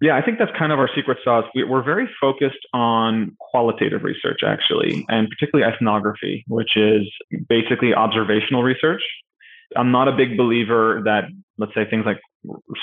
Yeah, 0.00 0.16
I 0.16 0.22
think 0.22 0.38
that's 0.38 0.52
kind 0.56 0.70
of 0.70 0.78
our 0.78 0.88
secret 0.94 1.18
sauce. 1.24 1.44
We're 1.54 1.82
very 1.82 2.08
focused 2.20 2.64
on 2.72 3.36
qualitative 3.40 4.04
research, 4.04 4.40
actually, 4.46 5.04
and 5.08 5.28
particularly 5.28 5.70
ethnography, 5.72 6.44
which 6.46 6.76
is 6.76 7.02
basically 7.48 7.94
observational 7.94 8.62
research. 8.62 9.02
I'm 9.76 9.90
not 9.90 10.06
a 10.06 10.12
big 10.12 10.36
believer 10.36 11.02
that, 11.04 11.24
let's 11.58 11.74
say, 11.74 11.84
things 11.90 12.06
like 12.06 12.20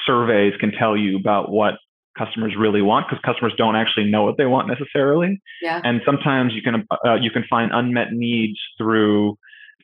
surveys 0.05 0.53
can 0.59 0.71
tell 0.71 0.97
you 0.97 1.17
about 1.17 1.51
what 1.51 1.75
customers 2.17 2.53
really 2.57 2.81
want 2.81 3.07
because 3.09 3.21
customers 3.25 3.53
don't 3.57 3.75
actually 3.75 4.09
know 4.09 4.23
what 4.23 4.37
they 4.37 4.45
want 4.45 4.67
necessarily. 4.67 5.41
Yeah. 5.61 5.81
And 5.83 6.01
sometimes 6.05 6.53
you 6.53 6.61
can 6.61 6.85
uh, 7.05 7.15
you 7.15 7.31
can 7.31 7.45
find 7.49 7.71
unmet 7.73 8.11
needs 8.11 8.59
through 8.77 9.37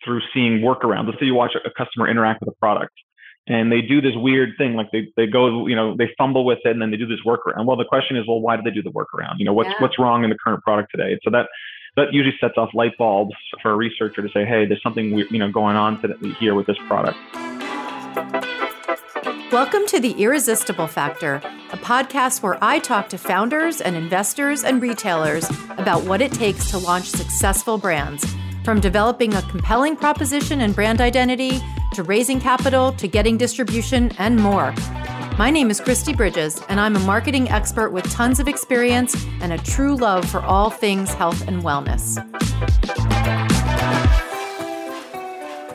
through 0.04 0.22
seeing 0.34 0.60
workarounds. 0.60 1.08
Let's 1.08 1.20
say 1.20 1.28
you 1.28 1.36
watch 1.36 1.54
a 1.56 1.70
customer 1.72 2.10
interact 2.10 2.42
with 2.42 2.50
a 2.50 2.58
product 2.60 2.94
and 3.48 3.72
they 3.72 3.82
do 3.82 4.02
this 4.02 4.14
weird 4.16 4.52
thing 4.58 4.76
like 4.76 4.92
they, 4.92 5.12
they 5.18 5.26
go 5.26 5.68
you 5.68 5.76
know 5.76 5.96
they 5.98 6.10
fumble 6.18 6.46
with 6.46 6.60
it 6.64 6.72
and 6.72 6.82
then 6.82 6.92
they 6.92 6.98
do 6.98 7.08
this 7.08 7.20
workaround. 7.26 7.66
Well 7.66 7.78
the 7.78 7.86
question 7.86 8.18
is 8.18 8.26
well 8.28 8.40
why 8.40 8.56
do 8.56 8.62
they 8.64 8.72
do 8.72 8.84
the 8.84 8.92
workaround? 8.92 9.36
You 9.38 9.46
know 9.46 9.54
what's 9.54 9.70
yeah. 9.70 9.76
what's 9.80 9.98
wrong 9.98 10.24
in 10.24 10.30
the 10.30 10.38
current 10.38 10.64
product 10.64 10.92
today? 10.92 11.18
So 11.24 11.32
that 11.32 11.48
that 11.96 12.14
usually 12.14 12.36
sets 12.40 12.54
off 12.58 12.70
light 12.74 12.98
bulbs 12.98 13.36
for 13.62 13.72
a 13.72 13.76
researcher 13.76 14.22
to 14.22 14.30
say 14.30 14.46
hey 14.46 14.66
there's 14.66 14.82
something 14.84 15.18
you 15.18 15.40
know 15.40 15.52
going 15.52 15.76
on 15.76 16.02
today, 16.02 16.16
here 16.40 16.56
with 16.56 16.68
this 16.68 16.78
product. 16.88 17.18
Welcome 19.52 19.86
to 19.88 20.00
The 20.00 20.14
Irresistible 20.18 20.88
Factor, 20.88 21.42
a 21.74 21.78
podcast 21.78 22.42
where 22.42 22.58
I 22.62 22.80
talk 22.80 23.10
to 23.10 23.18
founders 23.18 23.82
and 23.82 23.98
investors 23.98 24.64
and 24.64 24.82
retailers 24.82 25.50
about 25.72 26.06
what 26.06 26.22
it 26.22 26.32
takes 26.32 26.72
to 26.72 26.78
launch 26.78 27.10
successful 27.10 27.78
brands, 27.78 28.26
from 28.64 28.80
developing 28.80 29.34
a 29.34 29.42
compelling 29.42 29.98
proposition 29.98 30.62
and 30.62 30.74
brand 30.74 31.02
identity 31.02 31.60
to 31.94 32.04
raising 32.04 32.40
capital 32.40 32.92
to 32.94 33.08
getting 33.08 33.38
distribution 33.38 34.12
and 34.18 34.38
more. 34.38 34.74
My 35.38 35.50
name 35.50 35.70
is 35.70 35.82
Kristi 35.82 36.16
Bridges, 36.16 36.62
and 36.70 36.80
I'm 36.80 36.96
a 36.96 37.00
marketing 37.00 37.50
expert 37.50 37.92
with 37.92 38.10
tons 38.12 38.40
of 38.40 38.48
experience 38.48 39.16
and 39.42 39.52
a 39.52 39.58
true 39.58 39.96
love 39.96 40.30
for 40.30 40.42
all 40.42 40.70
things 40.70 41.14
health 41.14 41.48
and 41.48 41.64
wellness. 41.64 42.18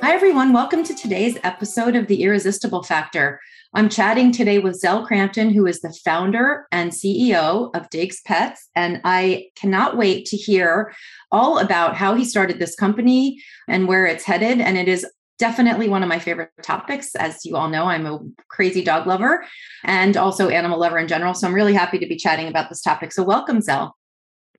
Hi, 0.03 0.15
everyone. 0.15 0.53
Welcome 0.53 0.85
to 0.85 0.95
today's 0.95 1.37
episode 1.43 1.97
of 1.97 2.07
The 2.07 2.23
Irresistible 2.23 2.83
Factor. 2.83 3.41
I'm 3.75 3.89
chatting 3.91 4.33
today 4.33 4.59
with 4.59 4.77
Zel 4.77 5.05
Crampton, 5.05 5.51
who 5.51 5.67
is 5.67 5.81
the 5.81 5.93
founder 6.05 6.67
and 6.73 6.93
CEO 6.93 7.75
of 7.75 7.91
Diggs 7.91 8.23
Pets. 8.25 8.71
And 8.75 9.01
I 9.05 9.49
cannot 9.57 9.97
wait 9.97 10.25
to 10.27 10.37
hear 10.37 10.95
all 11.31 11.59
about 11.59 11.97
how 11.97 12.15
he 12.15 12.25
started 12.25 12.59
this 12.59 12.75
company 12.75 13.43
and 13.69 13.87
where 13.87 14.07
it's 14.07 14.25
headed. 14.25 14.61
And 14.61 14.79
it 14.79 14.89
is 14.89 15.05
definitely 15.39 15.89
one 15.89 16.03
of 16.03 16.09
my 16.09 16.19
favorite 16.19 16.51
topics. 16.63 17.15
As 17.15 17.45
you 17.45 17.57
all 17.57 17.69
know, 17.69 17.85
I'm 17.85 18.07
a 18.07 18.21
crazy 18.49 18.83
dog 18.83 19.07
lover 19.07 19.45
and 19.85 20.17
also 20.17 20.49
animal 20.49 20.79
lover 20.79 20.99
in 20.99 21.09
general. 21.09 21.35
So 21.35 21.47
I'm 21.47 21.55
really 21.55 21.75
happy 21.75 21.99
to 21.99 22.07
be 22.07 22.17
chatting 22.17 22.49
about 22.49 22.69
this 22.69 22.81
topic. 22.81 23.13
So 23.13 23.23
welcome, 23.23 23.61
Zel. 23.61 23.97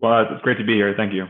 Well, 0.02 0.28
it's 0.30 0.42
great 0.44 0.58
to 0.60 0.64
be 0.64 0.76
here. 0.76 0.94
Thank 0.96 1.14
you. 1.14 1.28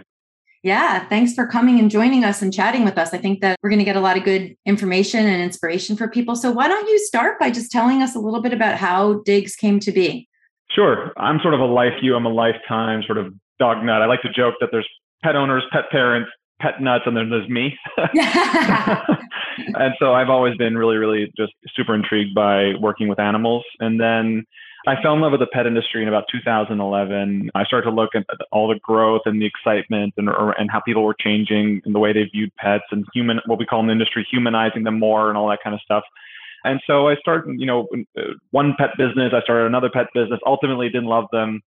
Yeah, 0.64 1.08
thanks 1.08 1.34
for 1.34 1.48
coming 1.48 1.80
and 1.80 1.90
joining 1.90 2.26
us 2.26 2.42
and 2.42 2.54
chatting 2.54 2.84
with 2.84 2.98
us. 2.98 3.14
I 3.14 3.20
think 3.20 3.42
that 3.42 3.58
we're 3.62 3.70
going 3.70 3.80
to 3.80 3.86
get 3.86 3.96
a 3.96 4.02
lot 4.02 4.18
of 4.18 4.24
good 4.24 4.56
information 4.66 5.26
and 5.26 5.42
inspiration 5.42 5.96
for 5.96 6.10
people. 6.10 6.36
So 6.36 6.52
why 6.52 6.68
don't 6.68 6.90
you 6.90 7.00
start 7.00 7.40
by 7.40 7.52
just 7.52 7.72
telling 7.72 8.02
us 8.02 8.16
a 8.16 8.20
little 8.20 8.42
bit 8.42 8.54
about 8.54 8.78
how 8.78 9.22
Diggs 9.24 9.56
came 9.56 9.80
to 9.82 9.92
be? 9.92 10.28
Sure. 10.72 11.14
I'm 11.16 11.40
sort 11.42 11.54
of 11.54 11.62
a 11.62 11.66
life 11.66 11.94
you, 12.02 12.16
I'm 12.16 12.26
a 12.26 12.34
lifetime 12.34 13.04
sort 13.06 13.18
of 13.18 13.34
dog 13.60 13.84
nut. 13.84 14.02
I 14.02 14.08
like 14.08 14.22
to 14.24 14.32
joke 14.34 14.56
that 14.60 14.70
there's 14.72 14.88
pet 15.24 15.36
owners, 15.36 15.64
pet 15.72 15.86
parents, 15.92 16.30
pet 16.60 16.82
nuts, 16.82 17.04
and 17.06 17.16
then 17.16 17.30
there's 17.30 17.50
me. 17.50 17.78
and 19.76 19.94
so 20.00 20.14
I've 20.14 20.30
always 20.30 20.56
been 20.58 20.78
really, 20.78 20.98
really 20.98 21.32
just 21.38 21.54
super 21.76 21.96
intrigued 21.96 22.34
by 22.34 22.74
working 22.80 23.08
with 23.08 23.20
animals. 23.20 23.64
And 23.80 24.00
then 24.00 24.46
I 24.88 25.02
fell 25.02 25.14
in 25.14 25.22
love 25.22 25.32
with 25.32 25.42
the 25.42 25.48
pet 25.48 25.68
industry 25.68 26.02
in 26.02 26.08
about 26.08 26.26
2011. 26.32 27.52
I 27.54 27.64
started 27.66 27.90
to 27.90 27.96
look 27.96 28.12
at 28.16 28.26
all 28.52 28.68
the 28.68 28.80
growth 28.80 29.22
and 29.26 29.42
the 29.42 29.46
excitement 29.46 30.14
and, 30.18 30.30
and 30.30 30.72
how 30.72 30.80
people 30.80 31.04
were 31.04 31.16
changing 31.20 31.82
in 31.86 31.94
the 31.94 32.00
way 32.00 32.14
they 32.14 32.24
viewed 32.24 32.56
pets 32.56 32.86
and 32.92 33.06
human, 33.14 33.40
what 33.46 33.60
we 33.60 33.66
call 33.66 33.82
in 33.82 33.88
the 33.88 33.92
industry, 33.92 34.26
humanizing 34.30 34.84
them 34.84 35.00
more 35.00 35.30
and 35.30 35.38
all 35.38 35.50
that 35.50 35.60
kind 35.64 35.74
of 35.74 35.82
stuff. 35.82 36.04
And 36.64 36.80
so 36.88 37.08
I 37.08 37.16
started, 37.16 37.60
you 37.60 37.66
know, 37.66 37.88
one 38.52 38.76
pet 38.78 38.92
business. 38.98 39.34
I 39.34 39.42
started 39.42 39.66
another 39.68 39.90
pet 39.90 40.08
business. 40.14 40.40
Ultimately, 40.46 40.88
didn't 40.88 41.06
love 41.06 41.26
them 41.32 41.62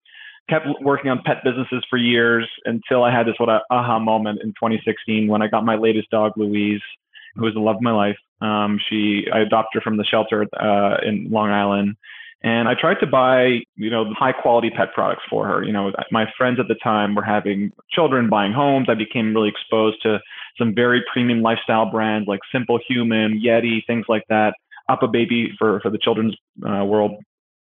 kept 0.49 0.67
working 0.81 1.11
on 1.11 1.23
pet 1.25 1.39
businesses 1.45 1.85
for 1.89 1.97
years 1.97 2.49
until 2.65 3.05
I 3.05 3.13
had 3.13 3.27
this 3.27 3.35
what 3.39 3.49
a 3.49 3.61
aha 3.71 3.99
moment 3.99 4.41
in 4.43 4.51
2016 4.51 5.29
when 5.29 5.43
I 5.43 5.49
got 5.49 5.65
my 5.65 5.77
latest 5.77 6.11
dog, 6.11 6.33
Louise, 6.37 6.81
who 7.37 7.45
was 7.45 7.55
the 7.55 7.61
love 7.61 7.77
of 7.77 7.83
my 7.83 7.93
life. 7.93 8.17
Um, 8.41 8.79
she, 8.89 9.27
I 9.33 9.41
adopted 9.41 9.81
her 9.81 9.81
from 9.81 9.97
the 9.97 10.05
shelter 10.05 10.47
uh, 10.61 10.99
in 11.05 11.29
Long 11.31 11.51
Island, 11.51 11.97
and 12.43 12.69
I 12.69 12.75
tried 12.75 13.01
to 13.01 13.07
buy, 13.07 13.61
you 13.77 13.91
know, 13.91 14.13
high 14.17 14.33
quality 14.33 14.71
pet 14.71 14.93
products 14.95 15.23
for 15.29 15.47
her. 15.47 15.65
You 15.65 15.73
know, 15.73 15.93
my 16.13 16.27
friends 16.37 16.61
at 16.61 16.69
the 16.69 16.77
time 16.77 17.15
were 17.15 17.25
having 17.25 17.73
children, 17.91 18.29
buying 18.29 18.53
homes. 18.53 18.87
I 18.89 18.95
became 18.95 19.35
really 19.35 19.49
exposed 19.49 20.03
to 20.03 20.21
some 20.57 20.75
very 20.75 21.05
premium 21.13 21.43
lifestyle 21.43 21.91
brands 21.91 22.29
like 22.29 22.41
Simple 22.53 22.79
Human, 22.89 23.43
Yeti, 23.45 23.85
things 23.87 24.07
like 24.09 24.23
that. 24.29 24.55
UPPAbaby 24.89 25.57
for 25.59 25.81
for 25.81 25.91
the 25.91 25.99
children's 25.99 26.35
uh, 26.67 26.85
world, 26.85 27.13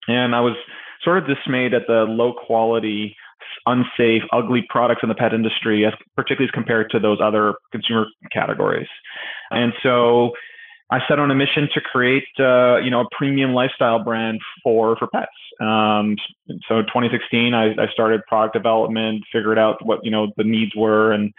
and 0.09 0.35
I 0.35 0.41
was 0.41 0.57
sort 1.05 1.19
of 1.19 1.27
dismayed 1.27 1.75
at 1.75 1.83
the 1.87 2.05
low 2.09 2.33
quality, 2.33 3.17
unsafe, 3.67 4.23
ugly 4.33 4.65
products 4.69 5.01
in 5.03 5.09
the 5.09 5.15
pet 5.15 5.33
industry, 5.33 5.85
as 5.85 5.93
particularly 6.17 6.49
as 6.49 6.51
compared 6.51 6.91
to 6.91 6.99
those 6.99 7.19
other 7.23 7.55
consumer 7.73 8.07
categories. 8.33 8.89
And 9.51 9.73
so 9.83 10.33
I 10.91 11.01
set 11.09 11.19
on 11.19 11.31
a 11.31 11.35
mission 11.35 11.69
to 11.75 11.81
create, 11.81 12.25
uh, 12.39 12.77
you 12.77 12.91
know, 12.91 13.01
a 13.01 13.09
premium 13.17 13.53
lifestyle 13.53 14.03
brand 14.03 14.41
for 14.63 14.97
for 14.97 15.07
pets. 15.09 15.33
Um, 15.61 16.17
so 16.69 16.83
2016, 16.83 17.55
I, 17.55 17.71
I 17.73 17.87
started 17.93 18.21
product 18.29 18.55
development, 18.55 19.23
figured 19.33 19.59
out 19.59 19.85
what 19.85 20.01
you 20.03 20.11
know 20.11 20.33
the 20.37 20.45
needs 20.45 20.73
were, 20.77 21.13
and 21.13 21.33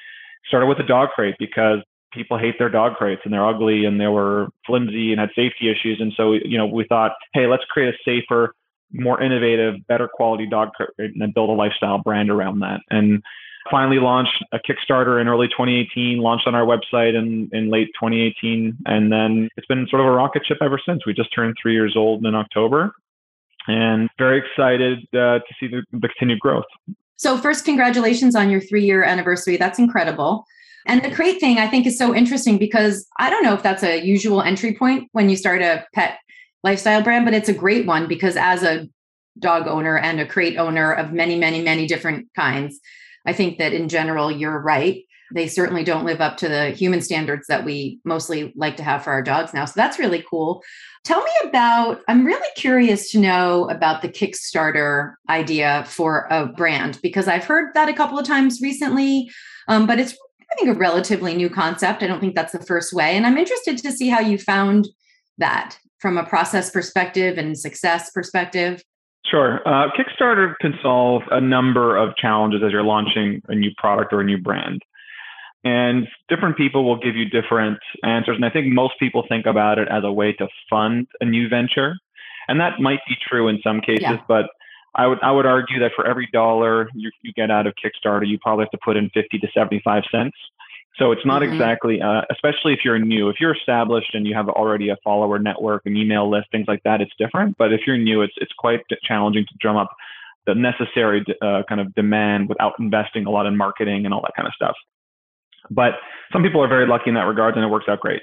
started 0.47 0.67
with 0.67 0.79
a 0.79 0.83
dog 0.83 1.09
crate 1.15 1.35
because 1.39 1.79
people 2.15 2.37
hate 2.37 2.55
their 2.57 2.69
dog 2.69 2.95
crates 2.95 3.21
and 3.25 3.33
they're 3.33 3.45
ugly 3.45 3.85
and 3.85 3.99
they 3.99 4.07
were 4.07 4.47
flimsy 4.65 5.11
and 5.11 5.19
had 5.19 5.29
safety 5.35 5.69
issues. 5.69 5.99
And 5.99 6.13
so, 6.15 6.33
you 6.33 6.57
know, 6.57 6.65
we 6.65 6.85
thought, 6.87 7.11
hey, 7.33 7.45
let's 7.45 7.65
create 7.65 7.93
a 7.93 7.97
safer, 8.05 8.53
more 8.99 9.21
innovative, 9.21 9.75
better 9.87 10.07
quality 10.07 10.47
dog 10.47 10.69
and 10.97 11.13
then 11.19 11.31
build 11.33 11.49
a 11.49 11.53
lifestyle 11.53 11.99
brand 11.99 12.29
around 12.29 12.59
that. 12.59 12.81
And 12.89 13.21
finally 13.69 13.99
launched 13.99 14.43
a 14.51 14.59
Kickstarter 14.59 15.19
in 15.19 15.27
early 15.27 15.47
2018, 15.47 16.19
launched 16.19 16.47
on 16.47 16.55
our 16.55 16.65
website 16.65 17.15
in, 17.15 17.49
in 17.51 17.69
late 17.69 17.87
2018. 17.99 18.77
And 18.85 19.11
then 19.11 19.49
it's 19.57 19.67
been 19.67 19.87
sort 19.89 20.01
of 20.01 20.07
a 20.07 20.11
rocket 20.11 20.43
ship 20.45 20.57
ever 20.61 20.79
since. 20.85 21.05
We 21.05 21.13
just 21.13 21.33
turned 21.33 21.55
three 21.61 21.73
years 21.73 21.95
old 21.95 22.25
in 22.25 22.35
October 22.35 22.93
and 23.67 24.09
very 24.17 24.39
excited 24.39 24.99
uh, 25.13 25.39
to 25.39 25.53
see 25.59 25.67
the, 25.67 25.83
the 25.91 26.07
continued 26.07 26.39
growth. 26.39 26.65
So, 27.17 27.37
first, 27.37 27.65
congratulations 27.65 28.35
on 28.35 28.49
your 28.49 28.61
three 28.61 28.85
year 28.85 29.03
anniversary. 29.03 29.57
That's 29.57 29.79
incredible. 29.79 30.45
And 30.85 31.03
the 31.03 31.09
crate 31.09 31.39
thing 31.39 31.57
I 31.57 31.67
think 31.67 31.87
is 31.87 31.97
so 31.97 32.13
interesting 32.13 32.59
because 32.59 33.07
I 33.17 33.29
don't 33.29 33.43
know 33.43 33.53
if 33.53 33.63
that's 33.63 33.83
a 33.83 34.05
usual 34.05 34.41
entry 34.41 34.75
point 34.75 35.09
when 35.13 35.29
you 35.29 35.35
start 35.37 35.61
a 35.61 35.83
pet 35.93 36.19
lifestyle 36.65 37.03
brand, 37.03 37.23
but 37.23 37.35
it's 37.35 37.47
a 37.47 37.53
great 37.53 37.85
one 37.85 38.07
because 38.07 38.35
as 38.35 38.63
a 38.63 38.89
dog 39.37 39.67
owner 39.67 39.97
and 39.97 40.19
a 40.19 40.25
crate 40.25 40.57
owner 40.57 40.91
of 40.91 41.13
many, 41.13 41.37
many, 41.37 41.61
many 41.61 41.85
different 41.85 42.27
kinds, 42.35 42.79
I 43.25 43.33
think 43.33 43.59
that 43.59 43.71
in 43.71 43.87
general, 43.87 44.31
you're 44.31 44.59
right. 44.59 45.03
They 45.33 45.47
certainly 45.47 45.83
don't 45.83 46.05
live 46.05 46.21
up 46.21 46.37
to 46.37 46.49
the 46.49 46.71
human 46.71 47.01
standards 47.01 47.45
that 47.47 47.65
we 47.65 47.99
mostly 48.03 48.51
like 48.55 48.77
to 48.77 48.83
have 48.83 49.03
for 49.03 49.11
our 49.11 49.21
dogs 49.21 49.53
now. 49.53 49.65
So 49.65 49.73
that's 49.75 49.99
really 49.99 50.23
cool. 50.27 50.63
Tell 51.03 51.21
me 51.21 51.31
about, 51.43 52.01
I'm 52.07 52.25
really 52.25 52.49
curious 52.55 53.11
to 53.11 53.19
know 53.19 53.69
about 53.69 54.01
the 54.01 54.09
Kickstarter 54.09 55.15
idea 55.29 55.85
for 55.87 56.27
a 56.31 56.47
brand 56.47 56.99
because 57.03 57.27
I've 57.27 57.45
heard 57.45 57.75
that 57.75 57.89
a 57.89 57.93
couple 57.93 58.17
of 58.17 58.25
times 58.25 58.59
recently, 58.61 59.29
um, 59.67 59.85
but 59.85 59.99
it's, 59.99 60.17
I 60.51 60.55
think, 60.55 60.75
a 60.75 60.79
relatively 60.79 61.35
new 61.35 61.49
concept. 61.49 62.01
I 62.01 62.07
don't 62.07 62.19
think 62.19 62.33
that's 62.33 62.53
the 62.53 62.65
first 62.65 62.91
way. 62.91 63.15
And 63.15 63.25
I'm 63.25 63.37
interested 63.37 63.77
to 63.77 63.91
see 63.91 64.09
how 64.09 64.19
you 64.19 64.39
found 64.39 64.87
that 65.37 65.77
from 65.99 66.17
a 66.17 66.25
process 66.25 66.69
perspective 66.69 67.37
and 67.37 67.57
success 67.57 68.11
perspective? 68.11 68.83
Sure. 69.25 69.61
Uh, 69.67 69.89
Kickstarter 69.97 70.53
can 70.61 70.75
solve 70.81 71.23
a 71.31 71.41
number 71.41 71.97
of 71.97 72.15
challenges 72.15 72.61
as 72.63 72.71
you're 72.71 72.83
launching 72.83 73.41
a 73.47 73.55
new 73.55 73.71
product 73.77 74.13
or 74.13 74.21
a 74.21 74.23
new 74.23 74.37
brand. 74.37 74.81
And 75.63 76.07
different 76.29 76.57
people 76.57 76.85
will 76.85 76.99
give 76.99 77.15
you 77.15 77.25
different 77.25 77.79
answers. 78.03 78.35
And 78.35 78.45
I 78.45 78.51
think 78.51 78.67
most 78.67 78.93
people 78.99 79.25
think 79.27 79.47
about 79.47 79.79
it 79.79 79.87
as 79.89 80.03
a 80.03 80.11
way 80.11 80.33
to 80.33 80.47
fund 80.69 81.07
a 81.21 81.25
new 81.25 81.49
venture. 81.49 81.95
And 82.47 82.59
that 82.59 82.79
might 82.79 82.99
be 83.07 83.15
true 83.27 83.47
in 83.47 83.59
some 83.63 83.81
cases, 83.81 84.03
yeah. 84.03 84.17
but 84.27 84.45
I 84.93 85.07
would 85.07 85.17
I 85.23 85.31
would 85.31 85.47
argue 85.47 85.79
that 85.79 85.91
for 85.95 86.05
every 86.05 86.29
dollar 86.31 86.87
you, 86.93 87.09
you 87.23 87.33
get 87.33 87.49
out 87.49 87.65
of 87.65 87.73
Kickstarter, 87.83 88.27
you 88.27 88.37
probably 88.39 88.63
have 88.63 88.71
to 88.71 88.77
put 88.85 88.95
in 88.95 89.09
50 89.09 89.39
to 89.39 89.47
75 89.53 90.03
cents 90.11 90.37
so 90.97 91.11
it's 91.11 91.25
not 91.25 91.41
mm-hmm. 91.41 91.53
exactly, 91.53 92.01
uh, 92.01 92.21
especially 92.31 92.73
if 92.73 92.79
you're 92.85 92.99
new. 92.99 93.29
If 93.29 93.37
you're 93.39 93.55
established 93.55 94.13
and 94.13 94.25
you 94.25 94.33
have 94.33 94.47
already 94.47 94.89
a 94.89 94.97
follower 95.03 95.39
network, 95.39 95.81
an 95.85 95.97
email 95.97 96.29
list, 96.29 96.47
things 96.51 96.65
like 96.67 96.83
that, 96.83 97.01
it's 97.01 97.11
different. 97.17 97.57
But 97.57 97.73
if 97.73 97.81
you're 97.85 97.97
new, 97.97 98.21
it's 98.21 98.33
it's 98.37 98.53
quite 98.57 98.81
challenging 99.03 99.45
to 99.45 99.53
drum 99.59 99.75
up 99.75 99.89
the 100.45 100.55
necessary 100.55 101.25
uh, 101.41 101.63
kind 101.67 101.81
of 101.81 101.93
demand 101.95 102.49
without 102.49 102.73
investing 102.79 103.25
a 103.25 103.29
lot 103.29 103.45
in 103.45 103.57
marketing 103.57 104.05
and 104.05 104.13
all 104.13 104.21
that 104.21 104.33
kind 104.35 104.47
of 104.47 104.53
stuff. 104.53 104.75
But 105.69 105.93
some 106.31 106.43
people 106.43 106.63
are 106.63 106.67
very 106.67 106.87
lucky 106.87 107.09
in 107.09 107.15
that 107.15 107.23
regard, 107.23 107.55
and 107.55 107.63
it 107.63 107.69
works 107.69 107.87
out 107.89 107.99
great. 107.99 108.21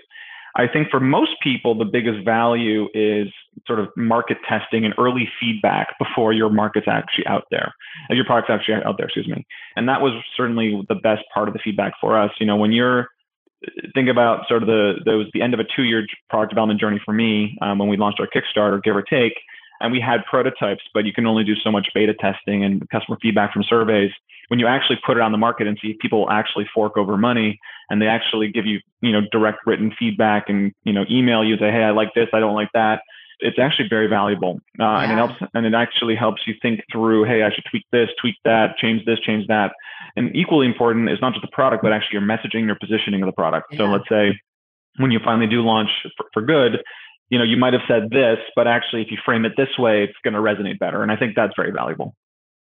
I 0.56 0.66
think 0.68 0.88
for 0.90 1.00
most 1.00 1.32
people, 1.42 1.74
the 1.74 1.84
biggest 1.84 2.24
value 2.24 2.88
is 2.94 3.28
sort 3.66 3.78
of 3.78 3.88
market 3.96 4.38
testing 4.48 4.84
and 4.84 4.94
early 4.98 5.28
feedback 5.40 5.98
before 5.98 6.32
your 6.32 6.50
market's 6.50 6.88
actually 6.88 7.26
out 7.26 7.44
there, 7.50 7.74
uh, 8.10 8.14
your 8.14 8.24
product's 8.24 8.50
actually 8.50 8.74
out 8.84 8.96
there, 8.98 9.06
excuse 9.06 9.28
me. 9.28 9.46
And 9.76 9.88
that 9.88 10.00
was 10.00 10.12
certainly 10.36 10.84
the 10.88 10.94
best 10.96 11.22
part 11.32 11.48
of 11.48 11.54
the 11.54 11.60
feedback 11.62 11.94
for 12.00 12.20
us. 12.20 12.30
You 12.38 12.46
know, 12.46 12.56
when 12.56 12.72
you're 12.72 13.08
think 13.94 14.08
about 14.08 14.48
sort 14.48 14.62
of 14.62 14.66
the 14.66 14.94
that 15.04 15.12
was 15.12 15.26
the 15.32 15.42
end 15.42 15.54
of 15.54 15.60
a 15.60 15.64
two-year 15.76 16.06
product 16.28 16.50
development 16.50 16.80
journey 16.80 17.00
for 17.04 17.12
me 17.12 17.56
um, 17.62 17.78
when 17.78 17.88
we 17.88 17.96
launched 17.96 18.20
our 18.20 18.26
Kickstarter, 18.26 18.82
give 18.82 18.96
or 18.96 19.02
take, 19.02 19.34
and 19.82 19.92
we 19.92 20.00
had 20.00 20.24
prototypes, 20.24 20.82
but 20.94 21.04
you 21.04 21.12
can 21.12 21.26
only 21.26 21.44
do 21.44 21.54
so 21.56 21.70
much 21.70 21.88
beta 21.94 22.14
testing 22.14 22.64
and 22.64 22.88
customer 22.90 23.18
feedback 23.20 23.52
from 23.52 23.64
surveys 23.64 24.10
when 24.48 24.58
you 24.58 24.66
actually 24.66 24.98
put 25.06 25.16
it 25.16 25.22
on 25.22 25.32
the 25.32 25.38
market 25.38 25.66
and 25.66 25.78
see 25.80 25.96
people 26.00 26.28
actually 26.30 26.66
fork 26.74 26.96
over 26.96 27.16
money 27.16 27.58
and 27.90 28.00
they 28.00 28.06
actually 28.06 28.50
give 28.50 28.66
you, 28.66 28.80
you 29.00 29.12
know, 29.12 29.20
direct 29.32 29.58
written 29.66 29.92
feedback 29.98 30.48
and, 30.48 30.72
you 30.84 30.92
know, 30.92 31.04
email 31.10 31.44
you 31.44 31.56
say, 31.56 31.70
hey, 31.70 31.82
I 31.82 31.90
like 31.90 32.14
this, 32.14 32.28
I 32.32 32.40
don't 32.40 32.54
like 32.54 32.70
that. 32.74 33.00
It's 33.40 33.58
actually 33.58 33.88
very 33.88 34.06
valuable, 34.06 34.60
uh, 34.78 34.84
yeah. 34.84 35.02
and 35.02 35.12
it 35.12 35.14
helps. 35.16 35.34
And 35.54 35.66
it 35.66 35.74
actually 35.74 36.14
helps 36.14 36.42
you 36.46 36.54
think 36.62 36.80
through, 36.92 37.24
hey, 37.24 37.42
I 37.42 37.50
should 37.52 37.64
tweak 37.68 37.84
this, 37.90 38.08
tweak 38.20 38.36
that, 38.44 38.76
change 38.76 39.04
this, 39.04 39.18
change 39.18 39.48
that. 39.48 39.72
And 40.16 40.34
equally 40.36 40.66
important 40.66 41.10
is 41.10 41.18
not 41.20 41.32
just 41.32 41.42
the 41.42 41.50
product, 41.50 41.82
but 41.82 41.92
actually 41.92 42.20
your 42.20 42.28
messaging, 42.28 42.66
your 42.66 42.76
positioning 42.76 43.22
of 43.22 43.26
the 43.26 43.32
product. 43.32 43.72
Yeah. 43.72 43.78
So 43.78 43.84
let's 43.86 44.08
say 44.08 44.38
when 44.98 45.10
you 45.10 45.18
finally 45.24 45.48
do 45.48 45.62
launch 45.62 45.88
for, 46.16 46.26
for 46.32 46.42
good, 46.42 46.82
you 47.32 47.38
know, 47.38 47.44
you 47.44 47.56
might 47.56 47.72
have 47.72 47.80
said 47.88 48.10
this, 48.10 48.36
but 48.54 48.68
actually, 48.68 49.00
if 49.00 49.10
you 49.10 49.16
frame 49.24 49.46
it 49.46 49.52
this 49.56 49.78
way, 49.78 50.04
it's 50.04 50.12
going 50.22 50.34
to 50.34 50.40
resonate 50.40 50.78
better. 50.78 51.02
And 51.02 51.10
I 51.10 51.16
think 51.16 51.34
that's 51.34 51.54
very 51.56 51.72
valuable. 51.72 52.14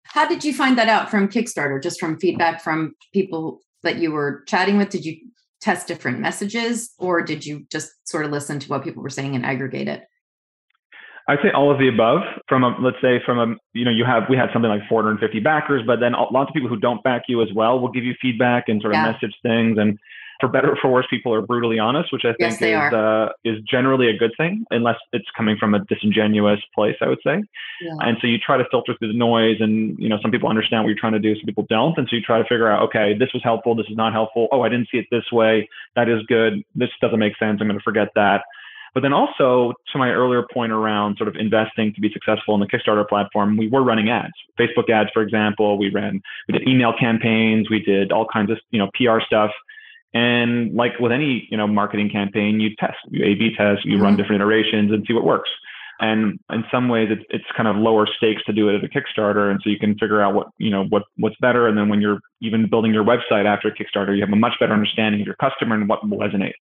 How 0.04 0.28
did 0.28 0.44
you 0.44 0.54
find 0.54 0.78
that 0.78 0.88
out 0.88 1.10
from 1.10 1.26
Kickstarter? 1.26 1.82
Just 1.82 1.98
from 1.98 2.16
feedback 2.20 2.62
from 2.62 2.94
people 3.12 3.58
that 3.82 3.96
you 3.96 4.12
were 4.12 4.44
chatting 4.46 4.78
with? 4.78 4.90
Did 4.90 5.04
you 5.04 5.16
test 5.60 5.88
different 5.88 6.20
messages 6.20 6.94
or 7.00 7.20
did 7.20 7.44
you 7.44 7.66
just 7.68 7.90
sort 8.08 8.24
of 8.24 8.30
listen 8.30 8.60
to 8.60 8.68
what 8.68 8.84
people 8.84 9.02
were 9.02 9.10
saying 9.10 9.34
and 9.34 9.44
aggregate 9.44 9.88
it? 9.88 10.04
I'd 11.26 11.38
say 11.42 11.50
all 11.52 11.72
of 11.72 11.78
the 11.78 11.88
above. 11.88 12.20
From 12.48 12.62
a, 12.62 12.76
let's 12.80 12.96
say 13.02 13.20
from 13.26 13.40
a, 13.40 13.56
you 13.72 13.84
know, 13.84 13.90
you 13.90 14.04
have 14.04 14.24
we 14.30 14.36
had 14.36 14.50
something 14.52 14.70
like 14.70 14.82
450 14.88 15.40
backers, 15.40 15.82
but 15.84 15.98
then 15.98 16.12
lots 16.12 16.48
of 16.48 16.54
people 16.54 16.68
who 16.68 16.78
don't 16.78 17.02
back 17.02 17.22
you 17.26 17.42
as 17.42 17.48
well 17.56 17.80
will 17.80 17.90
give 17.90 18.04
you 18.04 18.14
feedback 18.22 18.68
and 18.68 18.80
sort 18.80 18.94
of 18.94 18.98
yeah. 18.98 19.10
message 19.10 19.34
things. 19.42 19.78
And 19.78 19.98
for 20.40 20.48
better 20.48 20.72
or 20.72 20.76
for 20.76 20.90
worse, 20.90 21.06
people 21.10 21.32
are 21.34 21.42
brutally 21.42 21.78
honest, 21.78 22.12
which 22.12 22.24
I 22.24 22.32
think 22.34 22.60
yes, 22.60 22.62
is 22.62 22.92
uh, 22.92 23.28
is 23.44 23.60
generally 23.62 24.08
a 24.08 24.16
good 24.16 24.32
thing, 24.36 24.64
unless 24.70 24.96
it's 25.12 25.28
coming 25.36 25.56
from 25.58 25.74
a 25.74 25.84
disingenuous 25.84 26.60
place. 26.74 26.96
I 27.00 27.08
would 27.08 27.20
say, 27.24 27.42
yeah. 27.80 27.94
and 28.00 28.16
so 28.20 28.26
you 28.26 28.38
try 28.38 28.56
to 28.56 28.64
filter 28.70 28.94
through 28.98 29.08
the 29.08 29.18
noise, 29.18 29.56
and 29.60 29.98
you 29.98 30.08
know 30.08 30.18
some 30.22 30.30
people 30.30 30.48
understand 30.48 30.84
what 30.84 30.88
you're 30.88 30.98
trying 30.98 31.12
to 31.12 31.18
do, 31.18 31.34
some 31.36 31.46
people 31.46 31.66
don't, 31.68 31.96
and 31.98 32.08
so 32.08 32.16
you 32.16 32.22
try 32.22 32.38
to 32.38 32.44
figure 32.44 32.68
out, 32.68 32.82
okay, 32.82 33.14
this 33.18 33.30
was 33.32 33.42
helpful, 33.42 33.74
this 33.74 33.86
is 33.88 33.96
not 33.96 34.12
helpful. 34.12 34.48
Oh, 34.52 34.62
I 34.62 34.68
didn't 34.68 34.88
see 34.90 34.98
it 34.98 35.06
this 35.10 35.30
way. 35.32 35.68
That 35.96 36.08
is 36.08 36.22
good. 36.26 36.64
This 36.74 36.90
doesn't 37.00 37.18
make 37.18 37.36
sense. 37.38 37.58
I'm 37.60 37.68
going 37.68 37.78
to 37.78 37.84
forget 37.84 38.08
that. 38.14 38.42
But 38.94 39.02
then 39.02 39.12
also 39.12 39.74
to 39.92 39.98
my 39.98 40.10
earlier 40.10 40.44
point 40.52 40.72
around 40.72 41.16
sort 41.16 41.28
of 41.28 41.36
investing 41.36 41.94
to 41.94 42.00
be 42.00 42.10
successful 42.12 42.54
in 42.54 42.60
the 42.60 42.66
Kickstarter 42.66 43.08
platform, 43.08 43.56
we 43.56 43.68
were 43.68 43.82
running 43.82 44.10
ads, 44.10 44.32
Facebook 44.58 44.90
ads, 44.90 45.10
for 45.12 45.22
example. 45.22 45.78
We 45.78 45.90
ran, 45.90 46.20
we 46.48 46.58
did 46.58 46.68
email 46.68 46.92
campaigns, 46.98 47.70
we 47.70 47.80
did 47.80 48.10
all 48.12 48.26
kinds 48.26 48.50
of 48.50 48.58
you 48.70 48.78
know 48.78 48.90
PR 48.94 49.20
stuff. 49.24 49.50
And 50.12 50.74
like 50.74 50.98
with 50.98 51.12
any, 51.12 51.46
you 51.50 51.56
know, 51.56 51.66
marketing 51.66 52.10
campaign, 52.10 52.58
you 52.58 52.74
test, 52.76 52.98
you 53.10 53.24
A/B 53.24 53.54
test, 53.56 53.84
you 53.84 53.94
mm-hmm. 53.94 54.02
run 54.02 54.16
different 54.16 54.40
iterations 54.42 54.90
and 54.90 55.04
see 55.06 55.12
what 55.12 55.24
works. 55.24 55.50
And 56.00 56.40
in 56.50 56.64
some 56.70 56.88
ways, 56.88 57.08
it's 57.10 57.22
it's 57.28 57.44
kind 57.54 57.68
of 57.68 57.76
lower 57.76 58.08
stakes 58.16 58.42
to 58.46 58.52
do 58.52 58.70
it 58.70 58.76
at 58.76 58.82
a 58.82 58.88
Kickstarter, 58.88 59.50
and 59.50 59.60
so 59.62 59.68
you 59.68 59.78
can 59.78 59.98
figure 59.98 60.22
out 60.22 60.34
what 60.34 60.48
you 60.56 60.70
know 60.70 60.84
what 60.84 61.02
what's 61.18 61.36
better. 61.40 61.68
And 61.68 61.76
then 61.76 61.90
when 61.90 62.00
you're 62.00 62.20
even 62.40 62.68
building 62.68 62.92
your 62.94 63.04
website 63.04 63.44
after 63.44 63.70
Kickstarter, 63.70 64.16
you 64.16 64.22
have 64.22 64.32
a 64.32 64.36
much 64.36 64.54
better 64.58 64.72
understanding 64.72 65.20
of 65.20 65.26
your 65.26 65.36
customer 65.36 65.74
and 65.74 65.88
what 65.88 66.08
will 66.08 66.18
resonate. 66.18 66.54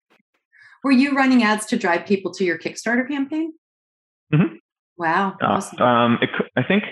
Were 0.83 0.91
you 0.91 1.15
running 1.15 1.45
ads 1.45 1.67
to 1.67 1.77
drive 1.77 2.05
people 2.05 2.33
to 2.35 2.45
your 2.45 2.59
Kickstarter 2.59 3.09
campaign? 3.09 3.53
Mm-hmm. 4.35 4.57
Wow, 4.97 5.37
uh, 5.41 5.47
awesome. 5.47 5.81
Um, 5.81 6.19
it, 6.21 6.31
I 6.57 6.65
think 6.65 6.83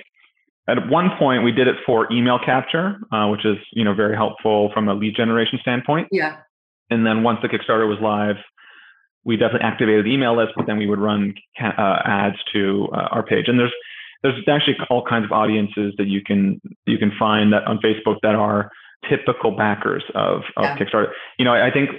at 0.68 0.88
one 0.88 1.10
point 1.18 1.42
we 1.42 1.50
did 1.50 1.66
it 1.66 1.76
for 1.84 2.10
email 2.12 2.38
capture, 2.38 2.96
uh, 3.10 3.26
which 3.26 3.44
is 3.44 3.56
you 3.72 3.82
know 3.82 3.92
very 3.92 4.14
helpful 4.14 4.70
from 4.72 4.88
a 4.88 4.94
lead 4.94 5.16
generation 5.16 5.58
standpoint. 5.62 6.08
Yeah. 6.12 6.36
And 6.90 7.06
then 7.06 7.22
once 7.22 7.40
the 7.42 7.48
Kickstarter 7.48 7.88
was 7.88 7.98
live, 8.00 8.36
we 9.24 9.36
definitely 9.36 9.66
activated 9.66 10.06
the 10.06 10.10
email 10.10 10.36
list, 10.36 10.52
but 10.56 10.66
then 10.66 10.78
we 10.78 10.86
would 10.86 11.00
run 11.00 11.34
uh, 11.60 11.98
ads 12.04 12.36
to 12.52 12.88
uh, 12.92 13.08
our 13.10 13.24
page. 13.24 13.48
And 13.48 13.58
there's 13.58 13.72
there's 14.22 14.42
actually 14.48 14.76
all 14.88 15.04
kinds 15.04 15.24
of 15.24 15.32
audiences 15.32 15.94
that 15.98 16.06
you 16.06 16.22
can 16.22 16.60
you 16.86 16.98
can 16.98 17.12
find 17.18 17.52
that 17.52 17.64
on 17.64 17.78
Facebook 17.78 18.16
that 18.22 18.34
are 18.34 18.70
typical 19.08 19.56
backers 19.56 20.04
of, 20.14 20.42
of 20.56 20.64
yeah. 20.64 20.76
Kickstarter. 20.78 21.12
You 21.38 21.44
know, 21.44 21.52
I, 21.52 21.68
I 21.68 21.70
think 21.70 21.90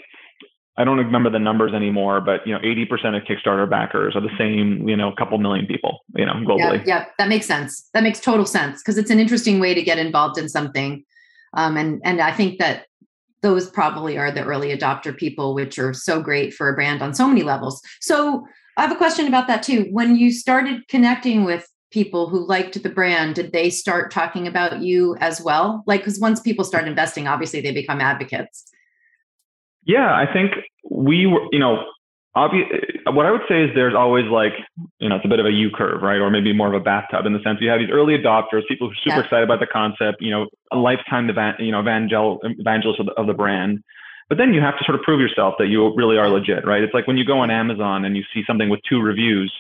I 0.78 0.84
don't 0.84 0.98
remember 0.98 1.30
the 1.30 1.40
numbers 1.40 1.74
anymore, 1.74 2.22
but 2.22 2.46
you 2.46 2.54
know, 2.54 2.60
80% 2.60 3.18
of 3.18 3.24
Kickstarter 3.24 3.70
backers 3.70 4.16
are 4.16 4.22
the 4.22 4.36
same, 4.38 4.88
you 4.88 4.96
know, 4.96 5.12
a 5.12 5.16
couple 5.16 5.38
million 5.40 5.66
people, 5.66 6.00
you 6.16 6.26
know, 6.26 6.34
globally. 6.34 6.86
Yeah, 6.86 7.00
yeah 7.00 7.06
that 7.18 7.30
makes 7.30 7.46
sense. 7.46 7.90
That 7.94 8.04
makes 8.04 8.20
total 8.20 8.46
sense 8.46 8.82
because 8.82 8.98
it's 8.98 9.10
an 9.10 9.20
interesting 9.20 9.60
way 9.60 9.74
to 9.74 9.82
get 9.82 9.98
involved 9.98 10.38
in 10.38 10.48
something. 10.48 11.04
Um, 11.54 11.78
and 11.78 12.02
and 12.06 12.22
I 12.22 12.32
think 12.32 12.60
that 12.60 12.86
those 13.42 13.70
probably 13.70 14.18
are 14.18 14.32
the 14.32 14.44
early 14.44 14.76
adopter 14.76 15.16
people, 15.16 15.54
which 15.54 15.78
are 15.78 15.94
so 15.94 16.22
great 16.22 16.54
for 16.54 16.70
a 16.70 16.74
brand 16.74 17.02
on 17.02 17.14
so 17.14 17.28
many 17.28 17.44
levels. 17.44 17.82
So 18.02 18.48
I 18.78 18.82
have 18.82 18.92
a 18.92 18.96
question 18.96 19.28
about 19.28 19.48
that 19.48 19.64
too. 19.64 19.88
When 19.92 20.16
you 20.16 20.32
started 20.32 20.88
connecting 20.88 21.44
with 21.44 21.68
people 21.92 22.30
who 22.30 22.46
liked 22.46 22.82
the 22.82 22.90
brand, 22.90 23.36
did 23.36 23.52
they 23.54 23.70
start 23.70 24.12
talking 24.12 24.48
about 24.48 24.82
you 24.82 25.16
as 25.20 25.42
well? 25.42 25.84
Like, 25.88 26.02
because 26.02 26.20
once 26.20 26.40
people 26.40 26.66
start 26.66 26.88
investing, 26.88 27.28
obviously 27.28 27.62
they 27.62 27.72
become 27.72 28.02
advocates. 28.02 28.70
Yeah, 29.84 30.14
I 30.14 30.32
think 30.32 30.52
we 30.90 31.26
were, 31.28 31.48
you 31.52 31.60
know, 31.60 31.86
what 33.08 33.26
I 33.26 33.32
would 33.32 33.42
say 33.50 33.64
is 33.64 33.70
there's 33.74 33.96
always 33.96 34.26
like, 34.26 34.54
you 35.00 35.10
know, 35.10 35.16
it's 35.16 35.26
a 35.26 35.28
bit 35.28 35.40
of 35.40 35.46
a 35.46 35.52
U 35.52 35.70
curve, 35.74 36.02
right? 36.02 36.20
Or 36.20 36.30
maybe 36.30 36.54
more 36.54 36.68
of 36.68 36.74
a 36.74 36.84
bathtub 36.84 37.26
in 37.26 37.34
the 37.34 37.40
sense 37.44 37.60
you 37.62 37.70
have 37.70 37.80
these 37.80 37.90
early 37.92 38.18
adopters, 38.18 38.62
people 38.68 38.88
who 38.88 38.92
are 38.92 39.02
super 39.04 39.18
yeah. 39.18 39.24
excited 39.24 39.44
about 39.44 39.60
the 39.60 39.68
concept, 39.68 40.22
you 40.22 40.30
know, 40.30 40.48
a 40.72 40.78
lifetime, 40.78 41.30
you 41.60 41.72
know, 41.72 41.80
evangel- 41.80 42.40
evangelist 42.44 43.00
of 43.00 43.08
the, 43.08 43.14
of 43.14 43.28
the 43.28 43.34
brand. 43.34 43.84
But 44.30 44.38
then 44.38 44.54
you 44.54 44.62
have 44.62 44.78
to 44.78 44.84
sort 44.84 45.00
of 45.00 45.04
prove 45.04 45.22
yourself 45.22 45.56
that 45.58 45.68
you 45.68 45.94
really 45.96 46.18
are 46.18 46.30
legit, 46.30 46.68
right? 46.68 46.84
It's 46.84 46.94
like 46.94 47.08
when 47.08 47.18
you 47.18 47.26
go 47.26 47.40
on 47.40 47.50
Amazon 47.50 48.04
and 48.04 48.18
you 48.18 48.24
see 48.34 48.44
something 48.46 48.70
with 48.70 48.82
two 48.88 49.02
reviews. 49.02 49.54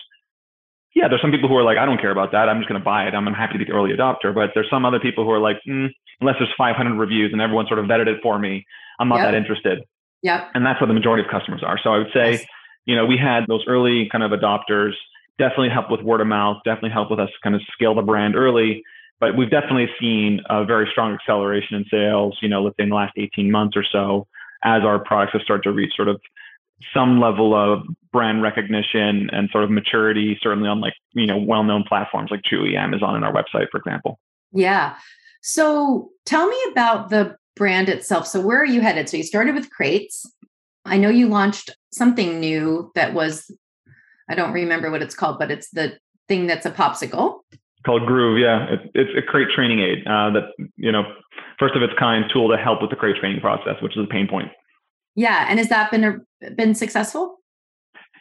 Yeah, 0.93 1.07
there's 1.07 1.21
some 1.21 1.31
people 1.31 1.47
who 1.47 1.55
are 1.55 1.63
like, 1.63 1.77
I 1.77 1.85
don't 1.85 2.01
care 2.01 2.11
about 2.11 2.31
that. 2.33 2.49
I'm 2.49 2.57
just 2.59 2.67
going 2.67 2.81
to 2.81 2.83
buy 2.83 3.07
it. 3.07 3.13
I'm 3.13 3.25
happy 3.27 3.53
to 3.53 3.59
be 3.59 3.65
the 3.65 3.71
early 3.71 3.91
adopter. 3.91 4.33
But 4.33 4.51
there's 4.53 4.69
some 4.69 4.83
other 4.83 4.99
people 4.99 5.23
who 5.23 5.31
are 5.31 5.39
like, 5.39 5.57
mm, 5.67 5.87
unless 6.19 6.35
there's 6.39 6.53
500 6.57 6.97
reviews 6.97 7.31
and 7.31 7.41
everyone 7.41 7.67
sort 7.67 7.79
of 7.79 7.85
vetted 7.85 8.07
it 8.07 8.19
for 8.21 8.37
me, 8.39 8.65
I'm 8.99 9.07
not 9.07 9.17
yep. 9.17 9.27
that 9.27 9.35
interested. 9.35 9.83
Yeah. 10.21 10.49
And 10.53 10.65
that's 10.65 10.81
what 10.81 10.87
the 10.87 10.93
majority 10.93 11.23
of 11.23 11.31
customers 11.31 11.63
are. 11.63 11.79
So 11.81 11.91
I 11.91 11.97
would 11.99 12.11
say, 12.13 12.31
yes. 12.31 12.45
You 12.87 12.95
know, 12.95 13.05
we 13.05 13.17
had 13.17 13.45
those 13.47 13.63
early 13.67 14.09
kind 14.11 14.23
of 14.23 14.31
adopters 14.31 14.93
definitely 15.37 15.69
help 15.69 15.91
with 15.91 16.01
word 16.01 16.21
of 16.21 16.27
mouth, 16.27 16.57
definitely 16.65 16.89
help 16.89 17.11
with 17.11 17.19
us 17.19 17.29
kind 17.43 17.55
of 17.55 17.61
scale 17.71 17.93
the 17.93 18.01
brand 18.01 18.35
early. 18.35 18.81
But 19.19 19.35
we've 19.37 19.51
definitely 19.51 19.89
seen 19.99 20.41
a 20.49 20.63
very 20.65 20.87
strong 20.91 21.13
acceleration 21.13 21.75
in 21.75 21.85
sales, 21.91 22.37
you 22.41 22.49
know, 22.49 22.63
let's 22.63 22.77
say 22.77 22.83
in 22.83 22.89
the 22.89 22.95
last 22.95 23.13
18 23.17 23.51
months 23.51 23.75
or 23.75 23.83
so, 23.83 24.25
as 24.63 24.83
our 24.83 24.99
products 24.99 25.33
have 25.33 25.41
started 25.41 25.63
to 25.63 25.71
reach 25.71 25.93
sort 25.95 26.07
of 26.07 26.21
some 26.93 27.19
level 27.19 27.55
of 27.55 27.83
brand 28.13 28.41
recognition 28.41 29.29
and 29.31 29.49
sort 29.51 29.63
of 29.63 29.71
maturity, 29.71 30.37
certainly 30.41 30.69
on 30.69 30.79
like, 30.79 30.93
you 31.13 31.25
know, 31.25 31.37
well-known 31.37 31.83
platforms 31.87 32.29
like 32.31 32.41
Chewy, 32.43 32.75
Amazon, 32.75 33.15
and 33.15 33.25
our 33.25 33.33
website, 33.33 33.69
for 33.71 33.79
example. 33.79 34.19
Yeah. 34.51 34.95
So 35.41 36.09
tell 36.25 36.47
me 36.47 36.57
about 36.71 37.09
the 37.09 37.35
brand 37.55 37.89
itself. 37.89 38.27
So 38.27 38.39
where 38.39 38.59
are 38.59 38.65
you 38.65 38.81
headed? 38.81 39.09
So 39.09 39.17
you 39.17 39.23
started 39.23 39.55
with 39.55 39.71
crates. 39.71 40.31
I 40.87 40.97
know 40.97 41.09
you 41.09 41.27
launched 41.27 41.69
something 41.91 42.39
new 42.39 42.91
that 42.95 43.13
was, 43.13 43.51
I 44.29 44.35
don't 44.35 44.53
remember 44.53 44.89
what 44.91 45.01
it's 45.01 45.15
called, 45.15 45.39
but 45.39 45.51
it's 45.51 45.69
the 45.71 45.97
thing 46.27 46.47
that's 46.47 46.65
a 46.65 46.71
popsicle. 46.71 47.39
Called 47.85 48.03
Groov, 48.03 48.39
yeah. 48.41 48.73
It, 48.73 48.91
it's 48.93 49.11
a 49.17 49.21
crate 49.21 49.49
training 49.55 49.79
aid 49.79 49.99
uh, 50.07 50.31
that, 50.31 50.43
you 50.75 50.91
know, 50.91 51.03
first 51.59 51.75
of 51.75 51.81
its 51.83 51.93
kind 51.97 52.25
tool 52.33 52.49
to 52.49 52.57
help 52.57 52.81
with 52.81 52.89
the 52.89 52.95
crate 52.95 53.15
training 53.17 53.41
process, 53.41 53.75
which 53.81 53.95
is 53.95 54.03
a 54.03 54.07
pain 54.07 54.27
point. 54.27 54.49
Yeah. 55.15 55.45
And 55.49 55.59
has 55.59 55.69
that 55.69 55.91
been, 55.91 56.03
a, 56.03 56.51
been 56.51 56.75
successful? 56.75 57.35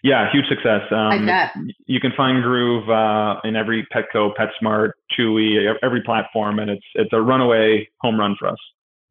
Yeah, 0.02 0.30
huge 0.30 0.46
success. 0.46 0.82
Um, 0.92 1.08
I 1.08 1.18
bet. 1.18 1.52
You 1.86 1.98
can 1.98 2.12
find 2.16 2.44
Groov 2.44 2.88
uh, 2.88 3.40
in 3.42 3.56
every 3.56 3.84
Petco, 3.92 4.30
PetSmart, 4.36 4.92
Chewy, 5.18 5.74
every 5.82 6.02
platform, 6.02 6.60
and 6.60 6.70
it's 6.70 6.84
it's 6.94 7.12
a 7.12 7.20
runaway 7.20 7.88
home 8.02 8.20
run 8.20 8.36
for 8.38 8.46
us. 8.46 8.58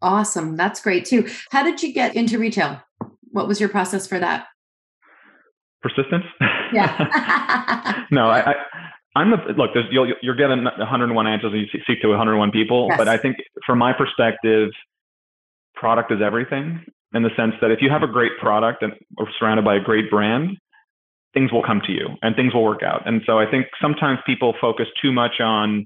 Awesome. 0.02 0.56
That's 0.56 0.80
great 0.80 1.04
too. 1.04 1.28
How 1.50 1.64
did 1.64 1.84
you 1.84 1.92
get 1.92 2.16
into 2.16 2.38
retail? 2.38 2.80
What 3.36 3.50
was 3.50 3.60
your 3.60 3.68
process 3.68 4.08
for 4.08 4.18
that? 4.18 4.48
Persistence. 5.82 6.24
Yeah. 6.72 8.06
no, 8.12 8.30
I, 8.30 8.56
I 9.14 9.22
am 9.22 9.32
the 9.32 9.38
look. 9.58 9.72
There's, 9.74 9.88
you'll, 9.92 10.08
you're 10.22 10.38
getting 10.38 10.64
101 10.64 11.28
answers 11.28 11.52
and 11.52 11.62
you 11.62 11.82
speak 11.82 12.02
to 12.02 12.08
101 12.08 12.52
people. 12.52 12.88
Yes. 12.90 12.98
But 12.98 13.10
I 13.10 13.18
think 13.18 13.36
from 13.66 13.80
my 13.80 13.92
perspective, 13.92 14.70
product 15.76 16.14
is 16.14 16.20
everything 16.24 16.86
in 17.14 17.24
the 17.24 17.30
sense 17.36 17.56
that 17.60 17.72
if 17.72 17.82
you 17.82 17.90
have 17.90 18.04
a 18.04 18.08
great 18.08 18.32
product 18.40 18.82
and 18.84 18.94
are 19.20 19.28
surrounded 19.38 19.66
by 19.66 19.76
a 19.76 19.82
great 19.82 20.10
brand, 20.10 20.58
things 21.34 21.52
will 21.52 21.64
come 21.64 21.82
to 21.88 21.92
you 21.92 22.08
and 22.22 22.38
things 22.38 22.54
will 22.54 22.64
work 22.64 22.84
out. 22.84 23.06
And 23.06 23.22
so 23.26 23.38
I 23.38 23.52
think 23.52 23.68
sometimes 23.82 24.20
people 24.26 24.56
focus 24.62 24.88
too 25.02 25.12
much 25.12 25.42
on, 25.42 25.86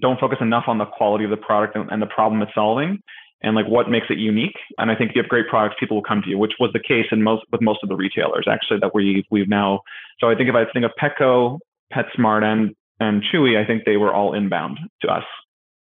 don't 0.00 0.18
focus 0.18 0.38
enough 0.40 0.64
on 0.66 0.78
the 0.78 0.86
quality 0.86 1.22
of 1.22 1.30
the 1.30 1.36
product 1.36 1.76
and, 1.76 1.88
and 1.92 2.02
the 2.02 2.06
problem 2.06 2.42
it's 2.42 2.52
solving 2.56 3.00
and 3.42 3.56
like 3.56 3.66
what 3.66 3.90
makes 3.90 4.06
it 4.10 4.18
unique. 4.18 4.56
And 4.78 4.90
I 4.90 4.94
think 4.94 5.10
if 5.10 5.16
you 5.16 5.22
have 5.22 5.28
great 5.28 5.48
products, 5.48 5.76
people 5.78 5.96
will 5.96 6.04
come 6.04 6.22
to 6.22 6.28
you, 6.28 6.38
which 6.38 6.52
was 6.60 6.70
the 6.72 6.80
case 6.80 7.06
in 7.10 7.22
most 7.22 7.44
with 7.50 7.60
most 7.60 7.80
of 7.82 7.88
the 7.88 7.96
retailers 7.96 8.46
actually 8.48 8.80
that 8.80 8.94
we 8.94 9.24
we've 9.30 9.48
now. 9.48 9.80
So 10.20 10.30
I 10.30 10.34
think 10.34 10.48
if 10.48 10.54
I 10.54 10.64
think 10.72 10.84
of 10.84 10.92
Petco, 11.00 11.58
PetSmart, 11.92 12.42
and 12.44 12.74
and 13.00 13.22
Chewy, 13.22 13.62
I 13.62 13.66
think 13.66 13.84
they 13.84 13.96
were 13.96 14.14
all 14.14 14.34
inbound 14.34 14.78
to 15.02 15.08
us. 15.08 15.24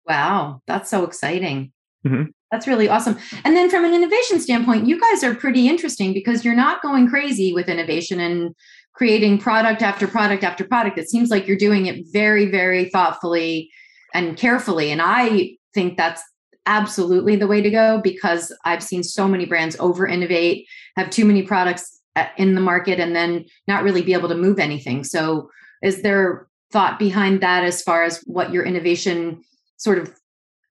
Wow, 0.07 0.61
that's 0.67 0.89
so 0.89 1.03
exciting. 1.03 1.71
Mm-hmm. 2.05 2.31
That's 2.51 2.67
really 2.67 2.89
awesome. 2.89 3.17
And 3.45 3.55
then 3.55 3.69
from 3.69 3.85
an 3.85 3.93
innovation 3.93 4.39
standpoint, 4.39 4.87
you 4.87 4.99
guys 4.99 5.23
are 5.23 5.33
pretty 5.33 5.69
interesting 5.69 6.13
because 6.13 6.43
you're 6.43 6.55
not 6.55 6.81
going 6.81 7.07
crazy 7.07 7.53
with 7.53 7.69
innovation 7.69 8.19
and 8.19 8.53
creating 8.93 9.37
product 9.37 9.81
after 9.81 10.07
product 10.07 10.43
after 10.43 10.65
product. 10.65 10.97
It 10.97 11.09
seems 11.09 11.29
like 11.29 11.47
you're 11.47 11.57
doing 11.57 11.85
it 11.85 12.05
very, 12.11 12.51
very 12.51 12.89
thoughtfully 12.89 13.69
and 14.13 14.35
carefully. 14.35 14.91
And 14.91 15.01
I 15.01 15.55
think 15.73 15.95
that's 15.95 16.21
absolutely 16.65 17.35
the 17.35 17.47
way 17.47 17.61
to 17.61 17.69
go 17.69 17.99
because 18.03 18.55
I've 18.65 18.83
seen 18.83 19.03
so 19.03 19.27
many 19.27 19.45
brands 19.45 19.75
over 19.79 20.07
innovate, 20.07 20.67
have 20.95 21.09
too 21.09 21.25
many 21.25 21.43
products 21.43 21.99
uh, 22.15 22.27
in 22.37 22.55
the 22.55 22.61
market, 22.61 22.99
and 22.99 23.15
then 23.15 23.45
not 23.67 23.83
really 23.83 24.01
be 24.01 24.13
able 24.13 24.29
to 24.29 24.35
move 24.35 24.59
anything. 24.59 25.03
So, 25.03 25.49
is 25.81 26.01
there 26.01 26.47
thought 26.71 26.99
behind 26.99 27.41
that 27.41 27.63
as 27.63 27.81
far 27.81 28.03
as 28.03 28.19
what 28.25 28.53
your 28.53 28.63
innovation 28.63 29.41
sort 29.77 29.97
of 29.97 30.13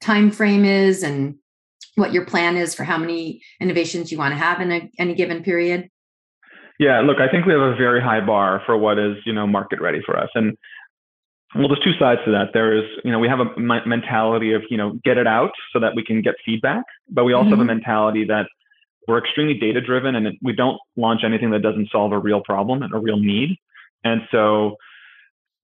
time 0.00 0.30
frame 0.30 0.64
is 0.64 1.02
and 1.02 1.37
what 1.97 2.12
your 2.12 2.25
plan 2.25 2.56
is 2.56 2.75
for 2.75 2.85
how 2.85 2.97
many 2.97 3.42
innovations 3.61 4.11
you 4.11 4.18
want 4.18 4.32
to 4.32 4.38
have 4.38 4.61
in 4.61 4.73
a, 4.73 4.90
any 4.99 5.14
given 5.14 5.42
period? 5.42 5.90
Yeah, 6.78 7.00
look, 7.00 7.18
I 7.18 7.30
think 7.30 7.44
we 7.44 7.52
have 7.52 7.61
a 7.61 7.76
very 7.76 8.00
high 8.00 8.25
bar 8.25 8.62
for 8.64 8.78
what 8.78 8.99
is, 8.99 9.16
you 9.26 9.35
know, 9.35 9.47
market 9.47 9.80
ready 9.82 10.00
for 10.04 10.16
us. 10.16 10.30
And 10.35 10.56
well, 11.54 11.69
there's 11.69 11.80
two 11.80 11.99
sides 11.99 12.21
to 12.26 12.30
that. 12.30 12.50
There 12.52 12.76
is, 12.76 12.85
you 13.04 13.11
know, 13.11 13.19
we 13.19 13.28
have 13.28 13.40
a 13.40 13.59
mentality 13.59 14.52
of, 14.52 14.62
you 14.71 14.76
know, 14.76 14.99
get 15.04 15.19
it 15.19 15.26
out 15.26 15.50
so 15.73 15.80
that 15.80 15.97
we 15.97 16.04
can 16.04 16.23
get 16.23 16.35
feedback, 16.45 16.85
but 17.09 17.25
we 17.25 17.33
also 17.33 17.45
mm-hmm. 17.45 17.50
have 17.50 17.59
a 17.59 17.62
mm-hmm. 17.62 17.78
mentality 17.78 18.25
that 18.26 18.47
we're 19.09 19.19
extremely 19.19 19.54
data 19.54 19.80
driven 19.80 20.14
and 20.14 20.38
we 20.42 20.52
don't 20.52 20.78
launch 20.97 21.23
anything 21.25 21.50
that 21.50 21.62
doesn't 21.62 21.88
solve 21.90 22.12
a 22.12 22.19
real 22.19 22.40
problem 22.40 22.83
and 22.83 22.95
a 22.95 22.99
real 22.99 23.19
need. 23.19 23.57
And 24.04 24.23
so 24.30 24.76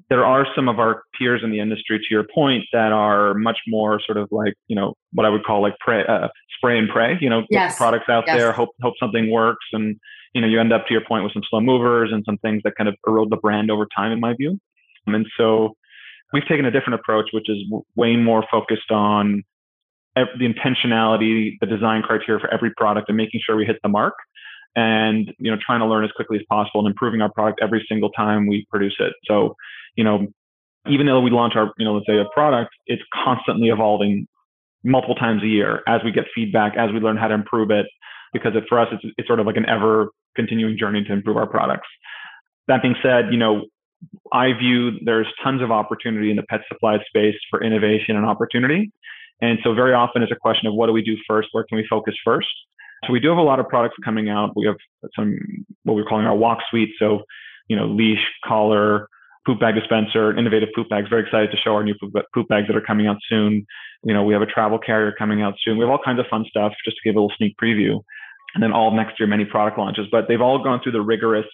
there 0.09 0.25
are 0.25 0.47
some 0.55 0.69
of 0.69 0.81
our 0.81 1.02
peers 1.16 1.43
in 1.45 1.50
the 1.50 1.61
industry, 1.61 1.99
to 1.99 2.05
your 2.11 2.25
point, 2.35 2.64
that 2.73 2.93
are 2.93 3.35
much 3.35 3.59
more 3.69 4.00
sort 4.05 4.19
of 4.19 4.28
like, 4.31 4.55
you 4.66 4.76
know, 4.76 4.95
what 5.12 5.25
I 5.25 5.28
would 5.28 5.45
call 5.45 5.62
like 5.62 5.75
pray, 5.81 6.05
uh, 6.05 6.28
spray 6.57 6.78
and 6.78 6.88
pray, 6.88 7.16
you 7.21 7.31
know, 7.31 7.43
yes. 7.50 7.73
get 7.73 7.78
products 7.78 8.09
out 8.09 8.25
yes. 8.26 8.37
there, 8.37 8.52
hope, 8.52 8.71
hope 8.83 8.95
something 8.99 9.31
works. 9.31 9.64
And, 9.73 9.97
you 10.33 10.40
know, 10.40 10.47
you 10.47 10.61
end 10.61 10.73
up 10.73 10.87
to 10.87 10.93
your 10.93 11.05
point 11.05 11.25
with 11.25 11.33
some 11.33 11.43
slow 11.49 11.61
movers 11.61 12.11
and 12.12 12.25
some 12.25 12.38
things 12.38 12.62
that 12.64 12.75
kind 12.76 12.88
of 12.88 12.97
erode 13.07 13.31
the 13.31 13.37
brand 13.37 13.71
over 13.71 13.87
time, 13.97 14.12
in 14.12 14.21
my 14.21 14.35
view. 14.35 14.59
And 15.15 15.27
so 15.39 15.77
we've 16.33 16.47
taken 16.47 16.65
a 16.65 16.71
different 16.71 17.01
approach, 17.01 17.27
which 17.33 17.49
is 17.49 17.59
way 17.95 18.17
more 18.17 18.45
focused 18.51 18.91
on 18.91 19.43
the 20.15 20.47
intentionality, 20.47 21.53
the 21.61 21.67
design 21.67 22.03
criteria 22.03 22.41
for 22.41 22.53
every 22.53 22.71
product 22.77 23.09
and 23.09 23.17
making 23.17 23.41
sure 23.45 23.57
we 23.57 23.67
hit 23.67 23.77
the 23.83 23.89
mark 23.89 24.15
and 24.77 25.33
you 25.39 25.51
know 25.51 25.57
trying 25.65 25.81
to 25.81 25.87
learn 25.87 26.05
as 26.05 26.11
quickly 26.13 26.37
as 26.37 26.45
possible 26.49 26.81
and 26.81 26.89
improving 26.89 27.23
our 27.23 27.33
product 27.33 27.61
every 27.63 27.85
single 27.89 28.11
time 28.11 28.47
we 28.47 28.67
produce 28.71 28.95
it. 29.01 29.15
So 29.25 29.57
you 29.97 30.05
know 30.05 30.27
even 30.89 31.07
though 31.07 31.21
we 31.21 31.31
launch 31.31 31.55
our 31.57 31.73
you 31.79 31.85
know 31.85 31.95
let's 31.95 32.07
say 32.07 32.19
a 32.19 32.27
product 32.33 32.71
it's 32.87 33.03
constantly 33.13 33.71
evolving 33.71 34.27
multiple 34.85 35.17
times 35.17 35.43
a 35.43 35.47
year 35.47 35.83
as 35.89 36.03
we 36.05 36.13
get 36.13 36.25
feedback 36.35 36.77
as 36.77 36.93
we 36.93 37.01
learn 37.01 37.17
how 37.17 37.27
to 37.27 37.35
improve 37.35 37.71
it 37.71 37.87
because 38.33 38.53
it, 38.55 38.65
for 38.69 38.79
us 38.79 38.89
it's, 38.93 39.03
it's 39.17 39.27
sort 39.27 39.41
of 39.41 39.47
like 39.47 39.57
an 39.57 39.67
ever 39.69 40.11
continuing 40.37 40.79
journey 40.79 41.03
to 41.03 41.13
improve 41.13 41.37
our 41.37 41.47
products. 41.47 41.89
That 42.69 42.83
being 42.83 42.97
said 43.03 43.33
you 43.33 43.39
know 43.39 43.65
i 44.33 44.52
view 44.52 44.92
there's 45.04 45.26
tons 45.42 45.62
of 45.62 45.71
opportunity 45.71 46.30
in 46.30 46.37
the 46.37 46.42
pet 46.45 46.61
supply 46.68 46.99
space 47.06 47.37
for 47.50 47.62
innovation 47.62 48.16
and 48.16 48.26
opportunity 48.26 48.90
and 49.40 49.59
so 49.62 49.75
very 49.75 49.92
often 49.92 50.23
it's 50.23 50.33
a 50.33 50.37
question 50.37 50.66
of 50.66 50.75
what 50.75 50.87
do 50.87 50.92
we 50.92 51.02
do 51.02 51.16
first 51.26 51.49
where 51.52 51.64
can 51.64 51.76
we 51.76 51.87
focus 51.88 52.14
first 52.25 52.49
so 53.04 53.12
we 53.12 53.21
do 53.21 53.28
have 53.28 53.38
a 53.38 53.42
lot 53.42 53.61
of 53.61 53.68
products 53.68 53.97
coming 54.04 54.28
out. 54.28 54.56
We 54.56 54.66
have 54.66 54.76
some 55.14 55.38
what 55.85 55.95
we're 55.95 56.04
calling 56.04 56.26
our 56.26 56.35
walk 56.35 56.59
suite. 56.71 56.90
So, 56.99 57.23
you 57.68 57.76
know, 57.76 57.87
leash, 57.87 58.25
collar, 58.45 59.09
poop 59.45 59.61
bag 59.61 59.75
dispenser, 59.75 60.37
innovative 60.37 60.71
poop 60.75 60.88
bags. 60.88 61.09
Very 61.09 61.23
excited 61.23 61.50
to 61.50 61.56
show 61.56 61.73
our 61.73 61.85
new 61.85 61.95
poop 62.35 62.49
bags 62.49 62.66
that 62.66 62.76
are 62.76 62.80
coming 62.80 63.06
out 63.06 63.18
soon. 63.28 63.66
You 64.02 64.14
know, 64.14 64.25
we 64.25 64.33
have 64.33 64.42
a 64.42 64.47
travel 64.47 64.78
carrier 64.78 65.12
coming 65.16 65.42
out 65.42 65.54
soon. 65.64 65.76
We 65.76 65.85
have 65.85 65.90
all 65.90 66.02
kinds 66.02 66.21
of 66.21 66.26
fun 66.28 66.45
stuff 66.49 66.73
just 66.85 66.97
to 66.97 67.02
give 67.04 67.16
a 67.16 67.21
little 67.21 67.35
sneak 67.37 67.56
preview. 67.62 68.00
And 68.54 68.62
then 68.62 68.73
all 68.73 68.90
next 68.90 69.21
year, 69.21 69.26
many 69.26 69.45
product 69.45 69.78
launches. 69.78 70.06
But 70.11 70.26
they've 70.28 70.40
all 70.40 70.62
gone 70.62 70.80
through 70.83 70.92
the 70.92 71.02
rigorous 71.02 71.47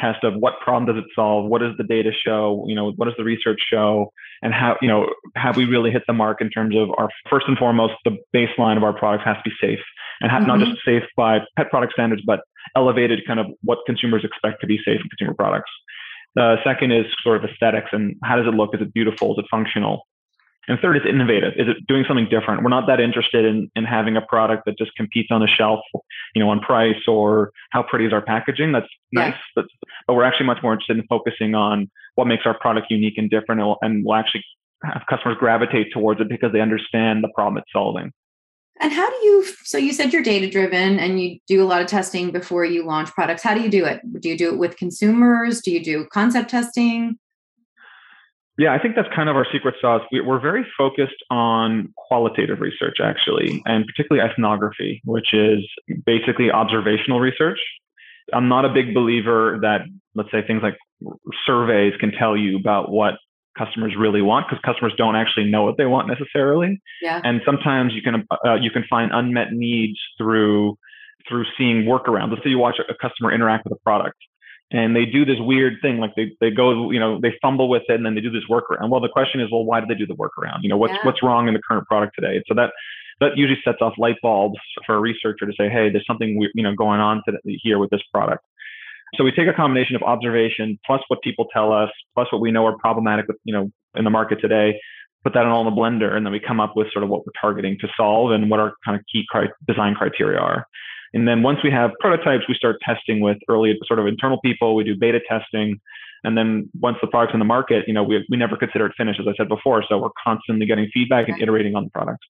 test 0.00 0.24
of 0.24 0.34
what 0.34 0.54
problem 0.60 0.86
does 0.86 1.02
it 1.02 1.08
solve? 1.14 1.48
What 1.48 1.60
does 1.60 1.76
the 1.78 1.84
data 1.84 2.10
show? 2.12 2.64
You 2.66 2.74
know, 2.74 2.92
what 2.92 3.06
does 3.06 3.14
the 3.16 3.24
research 3.24 3.60
show? 3.70 4.12
And 4.42 4.52
how, 4.52 4.76
you 4.82 4.88
know, 4.88 5.08
have 5.34 5.56
we 5.56 5.64
really 5.64 5.90
hit 5.90 6.02
the 6.06 6.12
mark 6.12 6.40
in 6.40 6.50
terms 6.50 6.76
of 6.76 6.90
our 6.98 7.08
first 7.30 7.46
and 7.48 7.56
foremost, 7.56 7.94
the 8.04 8.16
baseline 8.34 8.76
of 8.76 8.82
our 8.82 8.92
products 8.92 9.24
has 9.24 9.36
to 9.36 9.50
be 9.50 9.56
safe 9.60 9.84
and 10.20 10.30
have 10.30 10.42
mm-hmm. 10.42 10.58
not 10.58 10.66
just 10.66 10.84
safe 10.84 11.04
by 11.16 11.38
pet 11.56 11.70
product 11.70 11.92
standards, 11.92 12.22
but 12.26 12.40
elevated 12.76 13.20
kind 13.26 13.40
of 13.40 13.46
what 13.62 13.78
consumers 13.86 14.24
expect 14.24 14.60
to 14.60 14.66
be 14.66 14.78
safe 14.78 15.00
in 15.00 15.08
consumer 15.08 15.34
products. 15.34 15.70
The 16.34 16.56
second 16.64 16.92
is 16.92 17.06
sort 17.22 17.42
of 17.42 17.50
aesthetics 17.50 17.88
and 17.92 18.16
how 18.22 18.36
does 18.36 18.46
it 18.46 18.54
look? 18.54 18.74
Is 18.74 18.82
it 18.82 18.92
beautiful? 18.92 19.32
Is 19.32 19.38
it 19.38 19.46
functional? 19.50 20.02
And 20.68 20.78
third 20.80 20.96
is 20.96 21.02
innovative. 21.08 21.52
Is 21.56 21.68
it 21.68 21.86
doing 21.86 22.04
something 22.08 22.28
different? 22.28 22.62
We're 22.62 22.70
not 22.70 22.86
that 22.88 23.00
interested 23.00 23.44
in, 23.44 23.70
in 23.76 23.84
having 23.84 24.16
a 24.16 24.20
product 24.20 24.64
that 24.66 24.76
just 24.76 24.94
competes 24.96 25.28
on 25.30 25.40
the 25.40 25.46
shelf, 25.46 25.80
you 26.34 26.42
know, 26.42 26.50
on 26.50 26.60
price 26.60 27.06
or 27.06 27.52
how 27.70 27.82
pretty 27.82 28.06
is 28.06 28.12
our 28.12 28.22
packaging. 28.22 28.72
That's 28.72 28.88
yeah. 29.12 29.30
nice, 29.30 29.38
but, 29.54 29.66
but 30.06 30.14
we're 30.14 30.24
actually 30.24 30.46
much 30.46 30.62
more 30.62 30.72
interested 30.72 30.96
in 30.96 31.06
focusing 31.06 31.54
on 31.54 31.88
what 32.16 32.26
makes 32.26 32.42
our 32.46 32.58
product 32.58 32.88
unique 32.90 33.16
and 33.16 33.30
different, 33.30 33.60
and, 33.60 33.76
and 33.82 34.04
we'll 34.04 34.16
actually 34.16 34.44
have 34.82 35.02
customers 35.08 35.36
gravitate 35.38 35.92
towards 35.92 36.20
it 36.20 36.28
because 36.28 36.52
they 36.52 36.60
understand 36.60 37.22
the 37.22 37.30
problem 37.34 37.58
it's 37.58 37.72
solving. 37.72 38.12
And 38.80 38.92
how 38.92 39.08
do 39.08 39.16
you? 39.16 39.46
So 39.64 39.78
you 39.78 39.92
said 39.92 40.12
you're 40.12 40.22
data 40.22 40.50
driven 40.50 40.98
and 40.98 41.18
you 41.18 41.38
do 41.46 41.62
a 41.62 41.64
lot 41.64 41.80
of 41.80 41.86
testing 41.86 42.30
before 42.30 42.64
you 42.64 42.84
launch 42.84 43.10
products. 43.12 43.42
How 43.42 43.54
do 43.54 43.62
you 43.62 43.70
do 43.70 43.86
it? 43.86 44.00
Do 44.20 44.28
you 44.28 44.36
do 44.36 44.52
it 44.52 44.58
with 44.58 44.76
consumers? 44.76 45.62
Do 45.62 45.70
you 45.70 45.82
do 45.82 46.06
concept 46.12 46.50
testing? 46.50 47.18
Yeah, 48.58 48.72
I 48.72 48.78
think 48.78 48.96
that's 48.96 49.08
kind 49.14 49.28
of 49.28 49.36
our 49.36 49.46
secret 49.52 49.74
sauce. 49.80 50.02
We're 50.10 50.40
very 50.40 50.66
focused 50.78 51.22
on 51.30 51.92
qualitative 51.96 52.60
research, 52.60 52.98
actually, 53.02 53.62
and 53.66 53.84
particularly 53.86 54.26
ethnography, 54.26 55.02
which 55.04 55.34
is 55.34 55.66
basically 56.06 56.50
observational 56.50 57.20
research. 57.20 57.58
I'm 58.32 58.48
not 58.48 58.64
a 58.64 58.70
big 58.70 58.94
believer 58.94 59.58
that, 59.60 59.82
let's 60.14 60.30
say, 60.32 60.42
things 60.46 60.62
like 60.62 60.76
surveys 61.46 61.92
can 62.00 62.12
tell 62.12 62.36
you 62.36 62.56
about 62.56 62.90
what 62.90 63.14
customers 63.58 63.94
really 63.98 64.22
want 64.22 64.46
because 64.48 64.62
customers 64.64 64.92
don't 64.96 65.16
actually 65.16 65.50
know 65.50 65.62
what 65.62 65.76
they 65.76 65.86
want 65.86 66.08
necessarily. 66.08 66.80
Yeah. 67.02 67.20
And 67.22 67.42
sometimes 67.44 67.92
you 67.92 68.02
can 68.02 68.26
uh, 68.44 68.54
you 68.54 68.70
can 68.70 68.84
find 68.88 69.10
unmet 69.12 69.52
needs 69.52 69.98
through 70.18 70.78
through 71.28 71.44
seeing 71.58 71.84
workarounds. 71.84 72.30
Let's 72.30 72.44
say 72.44 72.50
you 72.50 72.58
watch 72.58 72.76
a 72.78 72.94
customer 72.94 73.32
interact 73.32 73.64
with 73.64 73.72
a 73.72 73.82
product 73.82 74.16
and 74.70 74.96
they 74.96 75.04
do 75.04 75.24
this 75.24 75.36
weird 75.38 75.74
thing 75.80 75.98
like 75.98 76.12
they, 76.16 76.32
they 76.40 76.50
go 76.50 76.90
you 76.90 76.98
know 76.98 77.20
they 77.20 77.32
fumble 77.40 77.68
with 77.68 77.82
it 77.88 77.94
and 77.94 78.04
then 78.04 78.14
they 78.14 78.20
do 78.20 78.30
this 78.30 78.44
workaround. 78.50 78.90
Well 78.90 79.00
the 79.00 79.08
question 79.08 79.40
is 79.40 79.48
well 79.50 79.64
why 79.64 79.80
do 79.80 79.86
they 79.86 79.94
do 79.94 80.06
the 80.06 80.14
workaround? 80.14 80.58
You 80.62 80.68
know 80.68 80.76
what's 80.76 80.94
yeah. 80.94 81.04
what's 81.04 81.22
wrong 81.22 81.48
in 81.48 81.54
the 81.54 81.60
current 81.66 81.86
product 81.86 82.14
today? 82.18 82.42
So 82.48 82.54
that 82.54 82.70
that 83.20 83.36
usually 83.36 83.60
sets 83.64 83.78
off 83.80 83.94
light 83.96 84.16
bulbs 84.22 84.58
for 84.84 84.96
a 84.96 85.00
researcher 85.00 85.46
to 85.46 85.52
say 85.58 85.68
hey 85.68 85.90
there's 85.90 86.06
something 86.06 86.40
you 86.54 86.62
know 86.62 86.74
going 86.74 87.00
on 87.00 87.22
today, 87.24 87.38
here 87.62 87.78
with 87.78 87.90
this 87.90 88.02
product. 88.12 88.44
So 89.14 89.24
we 89.24 89.30
take 89.30 89.48
a 89.48 89.54
combination 89.54 89.94
of 89.94 90.02
observation 90.02 90.78
plus 90.84 91.00
what 91.08 91.22
people 91.22 91.46
tell 91.52 91.72
us 91.72 91.90
plus 92.14 92.30
what 92.32 92.40
we 92.40 92.50
know 92.50 92.66
are 92.66 92.76
problematic 92.78 93.28
with 93.28 93.36
you 93.44 93.54
know 93.54 93.70
in 93.94 94.04
the 94.04 94.10
market 94.10 94.40
today 94.40 94.78
put 95.22 95.34
that 95.34 95.42
in 95.42 95.48
all 95.48 95.66
in 95.66 95.74
the 95.74 95.80
blender 95.80 96.12
and 96.12 96.24
then 96.24 96.32
we 96.32 96.38
come 96.38 96.60
up 96.60 96.76
with 96.76 96.86
sort 96.92 97.02
of 97.02 97.08
what 97.08 97.26
we're 97.26 97.32
targeting 97.40 97.76
to 97.80 97.88
solve 97.96 98.30
and 98.30 98.48
what 98.48 98.60
our 98.60 98.74
kind 98.84 98.96
of 98.96 99.04
key 99.12 99.24
cri- 99.28 99.50
design 99.66 99.94
criteria 99.94 100.38
are 100.38 100.66
and 101.14 101.26
then 101.26 101.42
once 101.42 101.58
we 101.62 101.70
have 101.70 101.92
prototypes, 102.00 102.44
we 102.48 102.54
start 102.54 102.76
testing 102.82 103.20
with 103.20 103.38
early 103.48 103.78
sort 103.86 103.98
of 103.98 104.06
internal 104.06 104.40
people. 104.40 104.74
We 104.74 104.84
do 104.84 104.96
beta 104.96 105.20
testing. 105.28 105.80
And 106.24 106.36
then 106.36 106.68
once 106.80 106.96
the 107.00 107.06
product's 107.06 107.34
in 107.34 107.38
the 107.38 107.44
market, 107.44 107.84
you 107.86 107.94
know, 107.94 108.02
we, 108.02 108.26
we 108.28 108.36
never 108.36 108.56
consider 108.56 108.86
it 108.86 108.92
finished, 108.96 109.20
as 109.20 109.26
I 109.28 109.34
said 109.36 109.48
before. 109.48 109.84
So 109.88 109.98
we're 109.98 110.08
constantly 110.22 110.66
getting 110.66 110.88
feedback 110.92 111.28
and 111.28 111.40
iterating 111.40 111.76
on 111.76 111.84
the 111.84 111.90
product. 111.90 112.24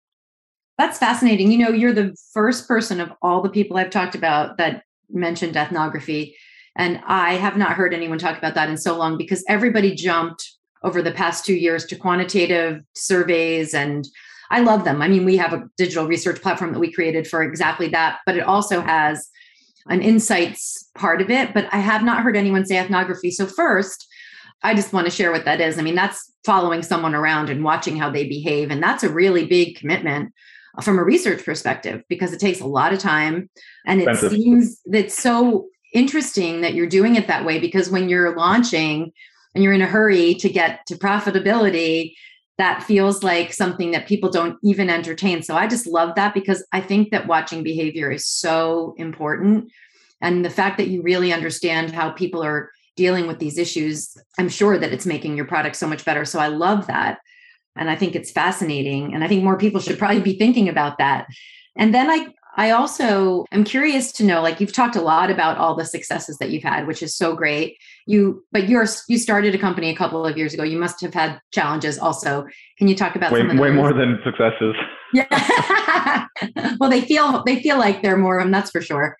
That's 0.76 0.98
fascinating. 0.98 1.50
You 1.50 1.58
know, 1.58 1.70
you're 1.70 1.94
the 1.94 2.14
first 2.32 2.68
person 2.68 3.00
of 3.00 3.10
all 3.22 3.40
the 3.40 3.48
people 3.48 3.78
I've 3.78 3.90
talked 3.90 4.14
about 4.14 4.58
that 4.58 4.82
mentioned 5.10 5.56
ethnography. 5.56 6.36
And 6.76 7.00
I 7.06 7.34
have 7.34 7.56
not 7.56 7.72
heard 7.72 7.94
anyone 7.94 8.18
talk 8.18 8.36
about 8.36 8.54
that 8.54 8.68
in 8.68 8.76
so 8.76 8.98
long 8.98 9.16
because 9.16 9.42
everybody 9.48 9.94
jumped 9.94 10.52
over 10.82 11.00
the 11.00 11.12
past 11.12 11.46
two 11.46 11.54
years 11.54 11.86
to 11.86 11.96
quantitative 11.96 12.82
surveys 12.94 13.72
and 13.72 14.06
I 14.50 14.60
love 14.60 14.84
them. 14.84 15.02
I 15.02 15.08
mean, 15.08 15.24
we 15.24 15.36
have 15.36 15.52
a 15.52 15.68
digital 15.76 16.06
research 16.06 16.40
platform 16.40 16.72
that 16.72 16.78
we 16.78 16.92
created 16.92 17.26
for 17.26 17.42
exactly 17.42 17.88
that, 17.88 18.18
but 18.26 18.36
it 18.36 18.44
also 18.44 18.80
has 18.80 19.28
an 19.88 20.02
insights 20.02 20.88
part 20.96 21.20
of 21.20 21.30
it. 21.30 21.54
But 21.54 21.72
I 21.72 21.78
have 21.78 22.02
not 22.02 22.22
heard 22.22 22.36
anyone 22.36 22.64
say 22.64 22.78
ethnography. 22.78 23.30
So, 23.30 23.46
first, 23.46 24.06
I 24.62 24.74
just 24.74 24.92
want 24.92 25.06
to 25.06 25.10
share 25.10 25.32
what 25.32 25.44
that 25.44 25.60
is. 25.60 25.78
I 25.78 25.82
mean, 25.82 25.94
that's 25.94 26.32
following 26.44 26.82
someone 26.82 27.14
around 27.14 27.50
and 27.50 27.64
watching 27.64 27.96
how 27.96 28.10
they 28.10 28.26
behave. 28.26 28.70
And 28.70 28.82
that's 28.82 29.02
a 29.02 29.08
really 29.08 29.46
big 29.46 29.76
commitment 29.76 30.32
from 30.82 30.98
a 30.98 31.04
research 31.04 31.44
perspective 31.44 32.02
because 32.08 32.32
it 32.32 32.40
takes 32.40 32.60
a 32.60 32.66
lot 32.66 32.92
of 32.92 32.98
time. 32.98 33.48
And 33.86 34.00
it 34.00 34.08
Expensive. 34.08 34.38
seems 34.38 34.80
that 34.86 35.10
so 35.10 35.68
interesting 35.92 36.60
that 36.60 36.74
you're 36.74 36.86
doing 36.86 37.16
it 37.16 37.26
that 37.26 37.44
way 37.44 37.58
because 37.58 37.90
when 37.90 38.08
you're 38.08 38.36
launching 38.36 39.12
and 39.54 39.64
you're 39.64 39.72
in 39.72 39.82
a 39.82 39.86
hurry 39.86 40.34
to 40.34 40.48
get 40.48 40.84
to 40.86 40.96
profitability, 40.96 42.14
that 42.58 42.82
feels 42.82 43.22
like 43.22 43.52
something 43.52 43.90
that 43.90 44.08
people 44.08 44.30
don't 44.30 44.58
even 44.62 44.88
entertain. 44.88 45.42
So 45.42 45.54
I 45.54 45.66
just 45.66 45.86
love 45.86 46.14
that 46.14 46.32
because 46.32 46.66
I 46.72 46.80
think 46.80 47.10
that 47.10 47.26
watching 47.26 47.62
behavior 47.62 48.10
is 48.10 48.26
so 48.26 48.94
important. 48.96 49.70
And 50.22 50.44
the 50.44 50.50
fact 50.50 50.78
that 50.78 50.88
you 50.88 51.02
really 51.02 51.32
understand 51.32 51.92
how 51.92 52.10
people 52.10 52.42
are 52.42 52.70
dealing 52.96 53.26
with 53.26 53.38
these 53.38 53.58
issues, 53.58 54.16
I'm 54.38 54.48
sure 54.48 54.78
that 54.78 54.92
it's 54.92 55.04
making 55.04 55.36
your 55.36 55.46
product 55.46 55.76
so 55.76 55.86
much 55.86 56.04
better. 56.04 56.24
So 56.24 56.38
I 56.38 56.48
love 56.48 56.86
that. 56.86 57.18
And 57.76 57.90
I 57.90 57.96
think 57.96 58.14
it's 58.14 58.30
fascinating. 58.30 59.12
And 59.12 59.22
I 59.22 59.28
think 59.28 59.44
more 59.44 59.58
people 59.58 59.80
should 59.80 59.98
probably 59.98 60.22
be 60.22 60.38
thinking 60.38 60.70
about 60.70 60.96
that. 60.96 61.26
And 61.76 61.94
then 61.94 62.08
I 62.08 62.28
I 62.56 62.70
also 62.70 63.44
am 63.52 63.64
curious 63.64 64.10
to 64.12 64.24
know 64.24 64.42
like 64.42 64.60
you've 64.60 64.72
talked 64.72 64.96
a 64.96 65.02
lot 65.02 65.30
about 65.30 65.58
all 65.58 65.74
the 65.74 65.84
successes 65.84 66.38
that 66.38 66.50
you've 66.50 66.62
had 66.62 66.86
which 66.86 67.02
is 67.02 67.14
so 67.14 67.34
great. 67.34 67.76
You 68.06 68.44
but 68.50 68.68
you're 68.68 68.86
you 69.08 69.18
started 69.18 69.54
a 69.54 69.58
company 69.58 69.90
a 69.90 69.96
couple 69.96 70.26
of 70.26 70.36
years 70.36 70.54
ago. 70.54 70.62
You 70.62 70.78
must 70.78 71.00
have 71.02 71.14
had 71.14 71.38
challenges 71.52 71.98
also. 71.98 72.46
Can 72.78 72.88
you 72.88 72.96
talk 72.96 73.14
about 73.14 73.30
way, 73.30 73.46
some 73.46 73.58
way 73.58 73.70
more 73.70 73.92
than 73.92 74.18
successes? 74.24 74.74
Yeah. 75.14 76.26
well, 76.80 76.90
they 76.90 77.00
feel 77.00 77.44
they 77.46 77.62
feel 77.62 77.78
like 77.78 78.02
they're 78.02 78.16
more 78.16 78.38
of 78.38 78.44
them, 78.44 78.50
that's 78.50 78.72
for 78.72 78.82
sure. 78.82 79.16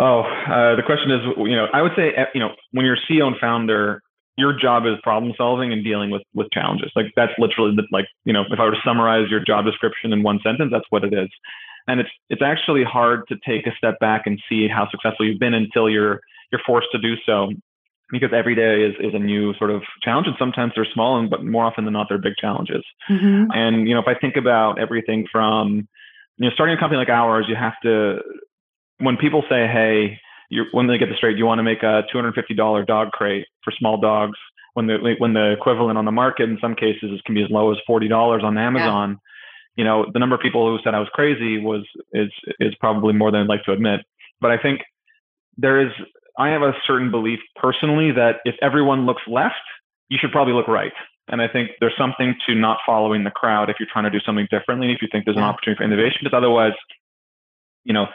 Oh, 0.00 0.22
uh, 0.22 0.74
the 0.74 0.82
question 0.84 1.12
is, 1.12 1.20
you 1.38 1.54
know, 1.54 1.68
I 1.72 1.80
would 1.80 1.92
say, 1.96 2.12
you 2.34 2.40
know, 2.40 2.50
when 2.72 2.84
you're 2.84 2.98
CEO 3.08 3.28
and 3.28 3.36
founder, 3.40 4.02
your 4.36 4.52
job 4.52 4.84
is 4.84 4.94
problem 5.04 5.32
solving 5.38 5.72
and 5.72 5.84
dealing 5.84 6.10
with 6.10 6.22
with 6.34 6.48
challenges. 6.52 6.90
Like 6.96 7.06
that's 7.14 7.32
literally 7.38 7.76
the, 7.76 7.84
like, 7.92 8.06
you 8.24 8.32
know, 8.32 8.42
if 8.50 8.58
I 8.58 8.64
were 8.64 8.72
to 8.72 8.80
summarize 8.84 9.30
your 9.30 9.40
job 9.42 9.64
description 9.64 10.12
in 10.12 10.24
one 10.24 10.40
sentence, 10.42 10.70
that's 10.72 10.84
what 10.90 11.04
it 11.04 11.14
is 11.14 11.30
and 11.88 12.00
it's 12.00 12.10
it's 12.30 12.42
actually 12.42 12.84
hard 12.84 13.22
to 13.28 13.36
take 13.46 13.66
a 13.66 13.74
step 13.76 13.98
back 14.00 14.22
and 14.26 14.40
see 14.48 14.68
how 14.68 14.88
successful 14.90 15.26
you've 15.26 15.38
been 15.40 15.54
until 15.54 15.88
you're 15.88 16.20
you're 16.50 16.60
forced 16.66 16.88
to 16.92 16.98
do 16.98 17.14
so. 17.24 17.50
Because 18.12 18.30
every 18.32 18.54
day 18.54 18.84
is, 18.84 18.94
is 19.00 19.14
a 19.14 19.18
new 19.18 19.52
sort 19.54 19.72
of 19.72 19.82
challenge 20.00 20.28
and 20.28 20.36
sometimes 20.38 20.72
they're 20.76 20.86
small 20.94 21.18
and 21.18 21.28
but 21.28 21.44
more 21.44 21.64
often 21.64 21.84
than 21.84 21.92
not 21.92 22.06
they're 22.08 22.18
big 22.18 22.36
challenges. 22.40 22.84
Mm-hmm. 23.10 23.50
and 23.52 23.88
you 23.88 23.94
know 23.94 24.00
if 24.00 24.06
i 24.06 24.14
think 24.14 24.36
about 24.36 24.78
everything 24.78 25.26
from 25.30 25.88
you 26.38 26.48
know 26.48 26.50
starting 26.54 26.76
a 26.76 26.78
company 26.78 26.98
like 26.98 27.08
ours 27.08 27.46
you 27.48 27.56
have 27.56 27.74
to 27.82 28.20
when 28.98 29.16
people 29.16 29.42
say 29.48 29.66
hey 29.66 30.20
you 30.50 30.64
when 30.70 30.86
they 30.86 30.98
get 30.98 31.08
this 31.08 31.16
straight 31.16 31.36
you 31.36 31.46
want 31.46 31.58
to 31.58 31.64
make 31.64 31.82
a 31.82 32.02
$250 32.14 32.86
dog 32.86 33.10
crate 33.10 33.46
for 33.64 33.72
small 33.76 34.00
dogs 34.00 34.38
when 34.74 34.86
the 34.86 35.14
when 35.18 35.32
the 35.32 35.52
equivalent 35.52 35.98
on 35.98 36.04
the 36.04 36.12
market 36.12 36.48
in 36.48 36.58
some 36.60 36.76
cases 36.76 37.20
can 37.26 37.34
be 37.34 37.42
as 37.42 37.50
low 37.50 37.72
as 37.72 37.78
$40 37.88 38.44
on 38.44 38.56
amazon 38.56 39.10
yeah 39.10 39.16
you 39.76 39.84
know, 39.84 40.06
the 40.12 40.18
number 40.18 40.34
of 40.34 40.40
people 40.40 40.66
who 40.66 40.82
said 40.82 40.94
I 40.94 41.00
was 41.00 41.08
crazy 41.12 41.58
was 41.58 41.84
is 42.12 42.30
is 42.60 42.74
probably 42.80 43.12
more 43.12 43.30
than 43.30 43.42
I'd 43.42 43.48
like 43.48 43.64
to 43.64 43.72
admit. 43.72 44.00
But 44.40 44.50
I 44.50 44.58
think 44.58 44.80
there 45.56 45.80
is 45.80 45.92
I 46.38 46.48
have 46.48 46.62
a 46.62 46.72
certain 46.86 47.10
belief 47.10 47.40
personally 47.56 48.12
that 48.12 48.36
if 48.44 48.54
everyone 48.62 49.06
looks 49.06 49.22
left, 49.26 49.54
you 50.08 50.18
should 50.20 50.32
probably 50.32 50.54
look 50.54 50.68
right. 50.68 50.92
And 51.28 51.42
I 51.42 51.48
think 51.48 51.70
there's 51.80 51.96
something 51.98 52.36
to 52.46 52.54
not 52.54 52.78
following 52.86 53.24
the 53.24 53.30
crowd 53.30 53.68
if 53.68 53.76
you're 53.80 53.88
trying 53.92 54.04
to 54.04 54.10
do 54.10 54.20
something 54.24 54.46
differently, 54.50 54.92
if 54.92 55.02
you 55.02 55.08
think 55.10 55.24
there's 55.24 55.36
an 55.36 55.42
opportunity 55.42 55.78
for 55.78 55.84
innovation, 55.84 56.20
because 56.22 56.36
otherwise, 56.36 56.74
you 57.84 57.92
know, 57.92 58.06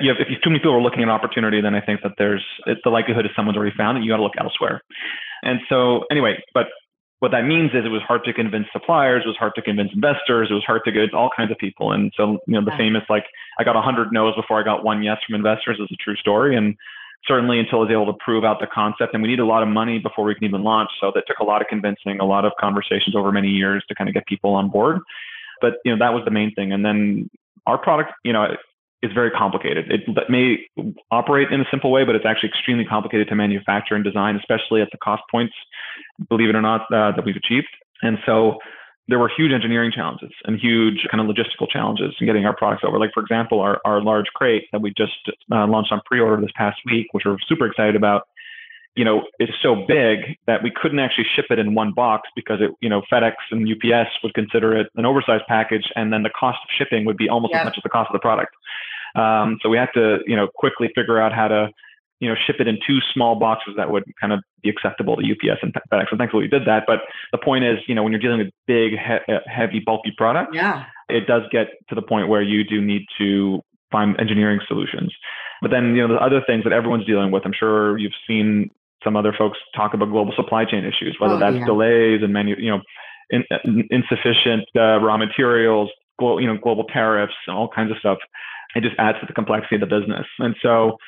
you 0.00 0.10
have, 0.10 0.18
if 0.20 0.28
too 0.42 0.50
many 0.50 0.60
people 0.60 0.74
are 0.74 0.80
looking 0.80 1.00
at 1.00 1.04
an 1.04 1.10
opportunity, 1.10 1.60
then 1.60 1.74
I 1.74 1.80
think 1.80 2.02
that 2.02 2.12
there's 2.18 2.44
it's 2.66 2.80
the 2.84 2.90
likelihood 2.90 3.24
is 3.26 3.32
someone's 3.34 3.56
already 3.56 3.74
found 3.76 3.98
it. 3.98 4.04
You 4.04 4.10
got 4.10 4.18
to 4.18 4.22
look 4.22 4.38
elsewhere. 4.38 4.82
And 5.42 5.60
so 5.68 6.04
anyway, 6.10 6.42
but 6.54 6.66
what 7.20 7.30
that 7.32 7.44
means 7.46 7.70
is 7.72 7.84
it 7.84 7.88
was 7.88 8.02
hard 8.02 8.24
to 8.24 8.32
convince 8.32 8.66
suppliers, 8.72 9.22
it 9.24 9.28
was 9.28 9.36
hard 9.38 9.54
to 9.56 9.62
convince 9.62 9.90
investors, 9.94 10.48
it 10.50 10.54
was 10.54 10.64
hard 10.64 10.82
to 10.84 10.92
get 10.92 11.14
all 11.14 11.30
kinds 11.34 11.50
of 11.50 11.58
people. 11.58 11.92
And 11.92 12.12
so, 12.16 12.38
you 12.46 12.54
know, 12.54 12.64
the 12.64 12.76
famous 12.76 13.02
like 13.08 13.24
I 13.58 13.64
got 13.64 13.74
100 13.74 14.12
no's 14.12 14.34
before 14.34 14.60
I 14.60 14.64
got 14.64 14.84
one 14.84 15.02
yes 15.02 15.18
from 15.26 15.34
investors 15.34 15.78
is 15.80 15.88
a 15.90 15.96
true 15.96 16.16
story. 16.16 16.56
And 16.56 16.76
certainly 17.26 17.58
until 17.58 17.78
I 17.78 17.82
was 17.82 17.90
able 17.90 18.06
to 18.06 18.18
prove 18.22 18.44
out 18.44 18.60
the 18.60 18.66
concept, 18.66 19.14
and 19.14 19.22
we 19.22 19.28
need 19.28 19.40
a 19.40 19.46
lot 19.46 19.62
of 19.62 19.68
money 19.68 19.98
before 19.98 20.24
we 20.24 20.34
can 20.34 20.44
even 20.44 20.62
launch. 20.62 20.90
So 21.00 21.10
that 21.14 21.24
took 21.26 21.38
a 21.38 21.44
lot 21.44 21.62
of 21.62 21.68
convincing, 21.68 22.20
a 22.20 22.26
lot 22.26 22.44
of 22.44 22.52
conversations 22.60 23.16
over 23.16 23.32
many 23.32 23.48
years 23.48 23.84
to 23.88 23.94
kind 23.94 24.08
of 24.08 24.14
get 24.14 24.26
people 24.26 24.52
on 24.52 24.68
board. 24.68 25.00
But 25.60 25.74
you 25.84 25.92
know, 25.92 26.04
that 26.04 26.12
was 26.12 26.24
the 26.24 26.30
main 26.30 26.54
thing. 26.54 26.72
And 26.72 26.84
then 26.84 27.30
our 27.66 27.78
product, 27.78 28.12
you 28.24 28.32
know, 28.32 28.56
is 29.02 29.12
very 29.12 29.30
complicated. 29.30 29.90
It 29.90 30.02
may 30.28 30.58
operate 31.10 31.52
in 31.52 31.60
a 31.60 31.66
simple 31.70 31.90
way, 31.90 32.04
but 32.04 32.14
it's 32.14 32.24
actually 32.26 32.48
extremely 32.48 32.84
complicated 32.84 33.28
to 33.28 33.34
manufacture 33.34 33.94
and 33.94 34.04
design, 34.04 34.36
especially 34.36 34.80
at 34.80 34.88
the 34.90 34.98
cost 34.98 35.22
points, 35.30 35.54
believe 36.28 36.48
it 36.48 36.56
or 36.56 36.62
not, 36.62 36.82
uh, 36.92 37.12
that 37.12 37.24
we've 37.24 37.36
achieved. 37.36 37.68
And 38.02 38.18
so 38.24 38.58
there 39.08 39.18
were 39.18 39.30
huge 39.34 39.52
engineering 39.52 39.92
challenges 39.94 40.30
and 40.44 40.58
huge 40.58 41.06
kind 41.10 41.20
of 41.20 41.34
logistical 41.34 41.68
challenges 41.70 42.14
in 42.20 42.26
getting 42.26 42.44
our 42.44 42.56
products 42.56 42.82
over. 42.84 42.98
Like, 42.98 43.10
for 43.14 43.22
example, 43.22 43.60
our, 43.60 43.80
our 43.84 44.02
large 44.02 44.26
crate 44.34 44.64
that 44.72 44.80
we 44.80 44.92
just 44.96 45.30
uh, 45.52 45.66
launched 45.66 45.92
on 45.92 46.00
pre 46.06 46.20
order 46.20 46.40
this 46.40 46.50
past 46.56 46.78
week, 46.86 47.06
which 47.12 47.24
we're 47.24 47.36
super 47.48 47.66
excited 47.66 47.96
about. 47.96 48.22
You 48.96 49.04
know, 49.04 49.24
is 49.38 49.50
so 49.62 49.84
big 49.86 50.38
that 50.46 50.62
we 50.62 50.72
couldn't 50.74 51.00
actually 51.00 51.26
ship 51.36 51.44
it 51.50 51.58
in 51.58 51.74
one 51.74 51.92
box 51.92 52.30
because 52.34 52.62
it, 52.62 52.70
you 52.80 52.88
know, 52.88 53.02
FedEx 53.12 53.34
and 53.50 53.68
UPS 53.68 54.08
would 54.22 54.32
consider 54.32 54.74
it 54.74 54.86
an 54.96 55.04
oversized 55.04 55.44
package, 55.46 55.84
and 55.96 56.10
then 56.14 56.22
the 56.22 56.30
cost 56.30 56.56
of 56.64 56.70
shipping 56.78 57.04
would 57.04 57.18
be 57.18 57.28
almost 57.28 57.52
yep. 57.52 57.60
as 57.60 57.64
much 57.66 57.74
as 57.76 57.82
the 57.82 57.90
cost 57.90 58.08
of 58.08 58.14
the 58.14 58.20
product. 58.20 58.54
Um, 59.16 59.58
so 59.62 59.68
we 59.68 59.76
had 59.76 59.88
to, 59.94 60.18
you 60.26 60.36
know, 60.36 60.48
quickly 60.54 60.90
figure 60.94 61.20
out 61.20 61.32
how 61.32 61.48
to, 61.48 61.70
you 62.20 62.28
know, 62.28 62.34
ship 62.46 62.56
it 62.60 62.68
in 62.68 62.78
two 62.86 62.98
small 63.12 63.34
boxes 63.36 63.74
that 63.76 63.90
would 63.90 64.04
kind 64.20 64.32
of 64.32 64.40
be 64.62 64.68
acceptable 64.68 65.16
to 65.16 65.22
UPS 65.22 65.60
and 65.62 65.72
FedEx. 65.74 66.06
And 66.10 66.18
thankfully 66.18 66.44
we 66.44 66.48
did 66.48 66.66
that. 66.66 66.84
But 66.86 67.00
the 67.32 67.38
point 67.38 67.64
is, 67.64 67.78
you 67.86 67.94
know, 67.94 68.02
when 68.02 68.12
you're 68.12 68.20
dealing 68.20 68.38
with 68.38 68.50
big, 68.66 68.92
he- 68.92 69.32
uh, 69.32 69.40
heavy, 69.46 69.80
bulky 69.84 70.12
product, 70.16 70.54
yeah. 70.54 70.84
it 71.08 71.26
does 71.26 71.42
get 71.50 71.68
to 71.88 71.94
the 71.94 72.02
point 72.02 72.28
where 72.28 72.42
you 72.42 72.64
do 72.64 72.80
need 72.80 73.02
to 73.18 73.60
find 73.92 74.18
engineering 74.20 74.60
solutions. 74.66 75.14
But 75.62 75.70
then, 75.70 75.94
you 75.94 76.06
know, 76.06 76.14
the 76.14 76.20
other 76.20 76.42
things 76.46 76.64
that 76.64 76.72
everyone's 76.72 77.06
dealing 77.06 77.30
with, 77.30 77.44
I'm 77.44 77.54
sure 77.58 77.98
you've 77.98 78.12
seen 78.26 78.70
some 79.04 79.16
other 79.16 79.32
folks 79.36 79.58
talk 79.74 79.94
about 79.94 80.10
global 80.10 80.32
supply 80.34 80.64
chain 80.64 80.84
issues, 80.84 81.16
whether 81.18 81.34
oh, 81.34 81.38
that's 81.38 81.56
yeah. 81.56 81.64
delays 81.64 82.22
and 82.22 82.32
manu- 82.32 82.56
you 82.58 82.70
know, 82.70 82.80
in, 83.30 83.44
in, 83.64 83.86
insufficient 83.90 84.64
uh, 84.76 84.98
raw 85.00 85.16
materials, 85.16 85.90
global, 86.18 86.40
you 86.40 86.46
know, 86.46 86.58
global 86.58 86.84
tariffs, 86.84 87.34
and 87.46 87.56
all 87.56 87.68
kinds 87.68 87.90
of 87.90 87.98
stuff 87.98 88.18
it 88.76 88.82
just 88.82 88.96
adds 88.98 89.18
to 89.20 89.26
the 89.26 89.32
complexity 89.32 89.76
of 89.76 89.80
the 89.80 89.86
business. 89.86 90.26
And 90.38 90.54
so, 90.62 90.98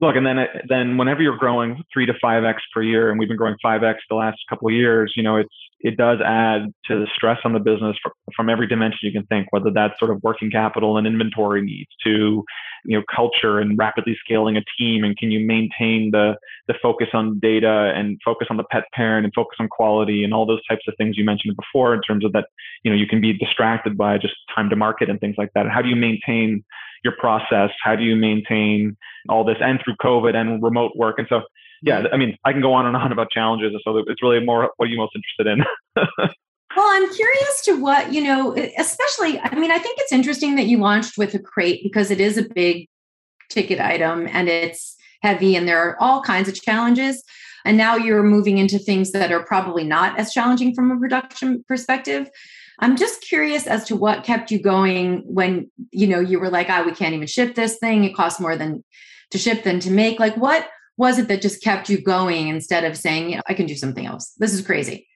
look, 0.00 0.16
and 0.16 0.26
then 0.26 0.38
uh, 0.38 0.46
then 0.68 0.96
whenever 0.96 1.22
you're 1.22 1.36
growing 1.36 1.82
three 1.92 2.06
to 2.06 2.14
five 2.20 2.44
x 2.44 2.62
per 2.74 2.82
year, 2.82 3.10
and 3.10 3.18
we've 3.18 3.28
been 3.28 3.36
growing 3.36 3.56
five 3.62 3.82
x 3.82 4.00
the 4.08 4.16
last 4.16 4.38
couple 4.48 4.68
of 4.68 4.74
years, 4.74 5.12
you 5.16 5.22
know, 5.22 5.36
it's 5.36 5.54
it 5.80 5.96
does 5.96 6.18
add 6.24 6.72
to 6.86 6.98
the 6.98 7.06
stress 7.14 7.38
on 7.44 7.52
the 7.52 7.60
business 7.60 7.96
from, 8.02 8.12
from 8.34 8.50
every 8.50 8.66
dimension 8.66 8.98
you 9.02 9.12
can 9.12 9.24
think, 9.26 9.46
whether 9.52 9.70
that's 9.70 9.98
sort 9.98 10.10
of 10.10 10.22
working 10.22 10.50
capital 10.50 10.96
and 10.96 11.06
inventory 11.06 11.62
needs 11.62 11.90
to 12.04 12.44
you 12.84 12.96
know 12.96 13.04
culture 13.14 13.58
and 13.58 13.78
rapidly 13.78 14.16
scaling 14.24 14.56
a 14.56 14.62
team 14.78 15.04
and 15.04 15.16
can 15.16 15.30
you 15.30 15.44
maintain 15.44 16.10
the 16.12 16.34
the 16.68 16.74
focus 16.82 17.08
on 17.12 17.38
data 17.40 17.92
and 17.94 18.18
focus 18.24 18.46
on 18.50 18.56
the 18.56 18.64
pet 18.64 18.84
parent 18.94 19.24
and 19.24 19.32
focus 19.34 19.56
on 19.60 19.68
quality 19.68 20.24
and 20.24 20.32
all 20.32 20.46
those 20.46 20.64
types 20.66 20.82
of 20.88 20.94
things 20.96 21.16
you 21.16 21.24
mentioned 21.24 21.56
before 21.56 21.94
in 21.94 22.00
terms 22.02 22.24
of 22.24 22.32
that 22.32 22.46
you 22.82 22.90
know 22.90 22.96
you 22.96 23.06
can 23.06 23.20
be 23.20 23.32
distracted 23.32 23.96
by 23.96 24.16
just 24.18 24.34
time 24.54 24.68
to 24.70 24.76
market 24.76 25.10
and 25.10 25.20
things 25.20 25.34
like 25.38 25.50
that. 25.54 25.68
How 25.68 25.82
do 25.82 25.88
you 25.88 25.96
maintain 25.96 26.64
your 27.04 27.14
process 27.18 27.70
how 27.82 27.94
do 27.96 28.02
you 28.02 28.16
maintain 28.16 28.96
all 29.28 29.44
this 29.44 29.56
and 29.60 29.80
through 29.84 29.94
covid 30.02 30.34
and 30.34 30.62
remote 30.62 30.92
work 30.96 31.18
and 31.18 31.26
so 31.28 31.42
yeah 31.82 32.02
mm-hmm. 32.02 32.14
i 32.14 32.16
mean 32.16 32.36
i 32.44 32.52
can 32.52 32.60
go 32.60 32.72
on 32.72 32.86
and 32.86 32.96
on 32.96 33.12
about 33.12 33.30
challenges 33.30 33.72
so 33.84 33.98
it's 34.06 34.22
really 34.22 34.44
more 34.44 34.70
what 34.76 34.86
are 34.86 34.90
you 34.90 34.98
most 34.98 35.14
interested 35.14 35.46
in 35.46 36.28
Well, 36.76 36.86
I'm 36.86 37.12
curious 37.12 37.62
to 37.64 37.80
what, 37.80 38.12
you 38.12 38.22
know, 38.22 38.54
especially, 38.76 39.40
I 39.40 39.54
mean, 39.56 39.72
I 39.72 39.78
think 39.78 39.98
it's 40.00 40.12
interesting 40.12 40.54
that 40.56 40.66
you 40.66 40.78
launched 40.78 41.16
with 41.16 41.34
a 41.34 41.38
crate 41.38 41.80
because 41.82 42.10
it 42.10 42.20
is 42.20 42.36
a 42.36 42.46
big 42.54 42.88
ticket 43.48 43.80
item 43.80 44.28
and 44.30 44.48
it's 44.48 44.96
heavy 45.22 45.56
and 45.56 45.66
there 45.66 45.82
are 45.82 45.96
all 46.00 46.22
kinds 46.22 46.48
of 46.48 46.54
challenges. 46.54 47.24
And 47.64 47.76
now 47.76 47.96
you're 47.96 48.22
moving 48.22 48.58
into 48.58 48.78
things 48.78 49.12
that 49.12 49.32
are 49.32 49.42
probably 49.42 49.82
not 49.82 50.18
as 50.18 50.32
challenging 50.32 50.74
from 50.74 50.90
a 50.90 50.98
production 50.98 51.64
perspective. 51.66 52.30
I'm 52.80 52.96
just 52.96 53.22
curious 53.22 53.66
as 53.66 53.84
to 53.86 53.96
what 53.96 54.24
kept 54.24 54.50
you 54.50 54.60
going 54.60 55.22
when, 55.26 55.70
you 55.90 56.06
know, 56.06 56.20
you 56.20 56.38
were 56.38 56.50
like, 56.50 56.68
ah, 56.70 56.80
oh, 56.80 56.86
we 56.86 56.94
can't 56.94 57.14
even 57.14 57.26
ship 57.26 57.54
this 57.54 57.78
thing. 57.78 58.04
It 58.04 58.14
costs 58.14 58.40
more 58.40 58.56
than 58.56 58.84
to 59.30 59.38
ship 59.38 59.64
than 59.64 59.80
to 59.80 59.90
make. 59.90 60.20
Like, 60.20 60.36
what 60.36 60.68
was 60.96 61.18
it 61.18 61.28
that 61.28 61.42
just 61.42 61.62
kept 61.62 61.88
you 61.88 62.00
going 62.00 62.48
instead 62.48 62.84
of 62.84 62.96
saying, 62.96 63.40
I 63.46 63.54
can 63.54 63.66
do 63.66 63.74
something 63.74 64.06
else? 64.06 64.32
This 64.38 64.52
is 64.52 64.64
crazy. 64.64 65.08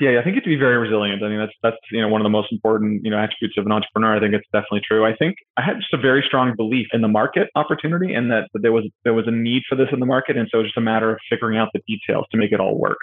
Yeah, 0.00 0.20
I 0.20 0.22
think 0.22 0.34
you 0.34 0.40
have 0.40 0.44
to 0.44 0.50
be 0.50 0.56
very 0.56 0.76
resilient. 0.76 1.22
I 1.22 1.28
mean, 1.28 1.38
that's 1.38 1.52
that's 1.62 1.76
you 1.90 2.00
know 2.00 2.08
one 2.08 2.20
of 2.20 2.24
the 2.24 2.30
most 2.30 2.52
important 2.52 3.02
you 3.04 3.10
know 3.10 3.18
attributes 3.18 3.56
of 3.56 3.64
an 3.66 3.72
entrepreneur. 3.72 4.16
I 4.16 4.20
think 4.20 4.34
it's 4.34 4.46
definitely 4.52 4.82
true. 4.86 5.06
I 5.06 5.16
think 5.16 5.36
I 5.56 5.62
had 5.62 5.76
just 5.76 5.92
a 5.94 5.96
very 5.96 6.22
strong 6.26 6.54
belief 6.54 6.86
in 6.92 7.00
the 7.00 7.08
market 7.08 7.48
opportunity 7.54 8.12
and 8.12 8.30
that, 8.30 8.48
that 8.52 8.60
there 8.60 8.72
was 8.72 8.84
there 9.04 9.14
was 9.14 9.26
a 9.26 9.30
need 9.30 9.62
for 9.68 9.74
this 9.74 9.88
in 9.92 10.00
the 10.00 10.06
market, 10.06 10.36
and 10.36 10.48
so 10.52 10.60
it's 10.60 10.68
just 10.68 10.76
a 10.76 10.82
matter 10.82 11.10
of 11.10 11.18
figuring 11.30 11.56
out 11.56 11.68
the 11.72 11.80
details 11.88 12.26
to 12.30 12.36
make 12.36 12.52
it 12.52 12.60
all 12.60 12.78
work. 12.78 12.98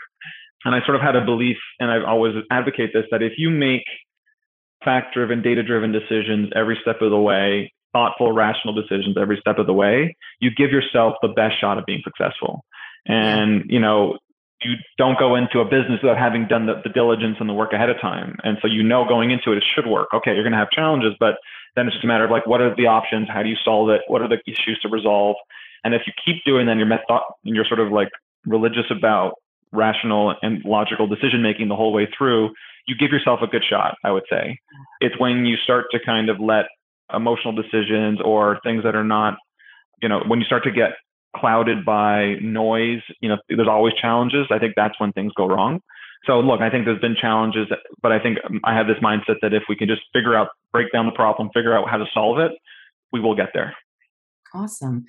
And 0.66 0.74
I 0.74 0.86
sort 0.86 0.96
of 0.96 1.02
had 1.02 1.16
a 1.16 1.26
belief, 1.26 1.58
and 1.80 1.92
I 1.92 2.04
always 2.04 2.36
advocate 2.52 2.92
this, 2.94 3.06
that 3.12 3.22
if 3.22 3.34
you 3.38 3.50
make 3.50 3.84
fact-driven, 4.84 5.42
data-driven 5.42 5.92
decisions 5.92 6.50
every 6.56 6.78
step 6.82 7.02
of 7.02 7.10
the 7.12 7.20
way, 7.20 7.74
thoughtful, 7.94 8.32
rational 8.32 8.74
decisions 8.74 9.16
every 9.20 9.38
step 9.40 9.60
of 9.60 9.68
the 9.68 9.74
way, 9.74 10.16
you 10.40 10.52
give 10.52 10.72
yourself 10.72 11.16
the 11.22 11.30
best 11.30 11.60
shot 11.60 11.78
of 11.78 11.86
being 11.86 12.02
successful. 12.04 12.66
And 13.06 13.66
you 13.70 13.80
know, 13.80 14.18
you 14.64 14.76
don't 14.98 15.20
go 15.20 15.36
into 15.36 15.60
a 15.60 15.66
business 15.66 16.00
without 16.02 16.18
having 16.18 16.48
done 16.48 16.66
the, 16.66 16.82
the, 16.84 16.90
diligence 16.90 17.38
and 17.40 17.50
the 17.50 17.54
work 17.54 17.74
ahead 17.74 17.90
of 17.90 18.00
time. 18.02 18.38
And 18.44 18.58
so 18.62 18.68
you 18.68 18.82
know 18.82 19.06
going 19.06 19.32
into 19.32 19.52
it, 19.52 19.58
it 19.58 19.64
should 19.76 19.88
work. 19.88 20.08
Okay, 20.14 20.34
you're 20.34 20.44
going 20.44 20.54
to 20.54 20.58
have 20.58 20.70
challenges, 20.70 21.14
but 21.20 21.36
then 21.76 21.88
it's 21.88 21.96
just 21.96 22.04
a 22.04 22.08
matter 22.08 22.24
of 22.24 22.32
like, 22.32 22.48
what 22.48 22.62
are 22.62 22.74
the 22.76 22.88
options? 22.88 23.28
How 23.30 23.44
do 23.44 23.50
you 23.50 23.58
solve 23.64 23.90
it? 23.90 24.02
What 24.08 24.22
are 24.22 24.30
the 24.30 24.40
issues 24.48 24.80
to 24.84 24.90
resolve? 24.90 25.36
And 25.84 25.94
if 25.94 26.04
you 26.08 26.14
keep 26.24 26.44
doing 26.46 26.68
that, 26.68 26.78
you're 26.78 26.86
method, 26.86 27.20
you're 27.44 27.66
sort 27.66 27.80
of 27.80 27.92
like 27.92 28.10
religious 28.46 28.86
about 28.90 29.34
rational 29.74 30.36
and 30.42 30.64
logical 30.64 31.08
decision 31.08 31.42
making 31.42 31.68
the 31.68 31.76
whole 31.76 31.92
way 31.92 32.08
through, 32.18 32.52
you 32.88 32.96
give 32.98 33.12
yourself 33.12 33.40
a 33.42 33.48
good 33.48 33.64
shot, 33.68 33.96
I 34.04 34.12
would 34.12 34.24
say. 34.30 34.60
It's 35.02 35.20
when 35.20 35.46
you 35.46 35.58
start 35.58 35.86
to 35.92 36.00
kind 36.06 36.30
of 36.30 36.40
let 36.40 36.66
emotional 37.14 37.54
decisions 37.54 38.20
or 38.24 38.60
things 38.64 38.84
that 38.84 38.96
are 38.96 39.04
not, 39.04 39.38
you 40.02 40.10
know, 40.10 40.22
when 40.28 40.40
you 40.40 40.46
start 40.46 40.64
to 40.64 40.72
get 40.72 40.92
clouded 41.36 41.84
by 41.84 42.36
noise, 42.42 43.02
you 43.20 43.30
know, 43.30 43.38
there's 43.50 43.68
always 43.68 43.94
challenges. 44.00 44.48
I 44.52 44.60
think 44.60 44.74
that's 44.76 45.00
when 45.00 45.12
things 45.12 45.34
go 45.36 45.48
wrong. 45.48 45.82
So 46.26 46.40
look, 46.40 46.62
I 46.62 46.70
think 46.70 46.86
there's 46.86 47.02
been 47.02 47.16
challenges, 47.20 47.68
but 48.02 48.12
I 48.12 48.20
think 48.20 48.38
um, 48.50 48.62
I 48.64 48.76
have 48.76 48.88
this 48.88 48.98
mindset 49.04 49.36
that 49.42 49.54
if 49.54 49.64
we 49.68 49.76
can 49.76 49.88
just 49.88 50.02
figure 50.14 50.36
out, 50.36 50.50
break 50.72 50.92
down 50.92 51.06
the 51.06 51.12
problem, 51.12 51.50
figure 51.54 51.78
out 51.78 51.90
how 51.90 51.98
to 51.98 52.06
solve 52.14 52.40
it, 52.40 52.52
we 53.12 53.20
will 53.20 53.36
get 53.36 53.50
there. 53.54 53.76
Awesome. 54.54 55.06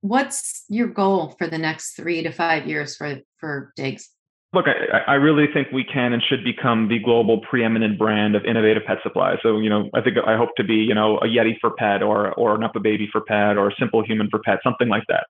What's 0.00 0.64
your 0.68 0.86
goal 0.86 1.34
for 1.38 1.46
the 1.46 1.58
next 1.58 1.94
three 1.94 2.22
to 2.22 2.30
five 2.30 2.66
years 2.66 2.96
for 2.96 3.20
for 3.38 3.72
Diggs? 3.76 4.10
Look, 4.52 4.66
I, 4.68 5.12
I 5.12 5.14
really 5.14 5.46
think 5.52 5.68
we 5.72 5.82
can 5.82 6.12
and 6.12 6.22
should 6.22 6.44
become 6.44 6.88
the 6.88 7.00
global 7.00 7.40
preeminent 7.40 7.98
brand 7.98 8.36
of 8.36 8.44
innovative 8.44 8.84
pet 8.86 8.98
supply. 9.02 9.34
So, 9.42 9.58
you 9.58 9.68
know, 9.68 9.90
I 9.94 10.00
think 10.00 10.16
I 10.24 10.36
hope 10.36 10.50
to 10.58 10.64
be, 10.64 10.76
you 10.76 10.94
know, 10.94 11.18
a 11.18 11.26
Yeti 11.26 11.58
for 11.60 11.72
pet 11.72 12.02
or 12.02 12.32
or 12.34 12.54
an 12.54 12.60
UPPAbaby 12.60 13.08
for 13.10 13.20
pet 13.22 13.56
or 13.56 13.68
a 13.68 13.74
simplehuman 13.74 14.30
for 14.30 14.38
pet, 14.38 14.60
something 14.62 14.88
like 14.88 15.04
that. 15.08 15.26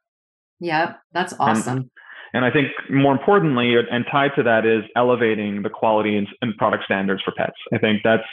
Yeah, 0.60 0.94
that's 1.12 1.32
awesome. 1.38 1.78
And, 1.78 1.90
and 2.34 2.44
I 2.44 2.50
think 2.50 2.68
more 2.90 3.12
importantly, 3.12 3.76
and 3.90 4.04
tied 4.10 4.32
to 4.36 4.42
that 4.42 4.66
is 4.66 4.84
elevating 4.96 5.62
the 5.62 5.70
quality 5.70 6.16
and, 6.16 6.28
and 6.42 6.56
product 6.58 6.84
standards 6.84 7.22
for 7.22 7.32
pets. 7.36 7.56
I 7.72 7.78
think 7.78 8.02
that's 8.04 8.24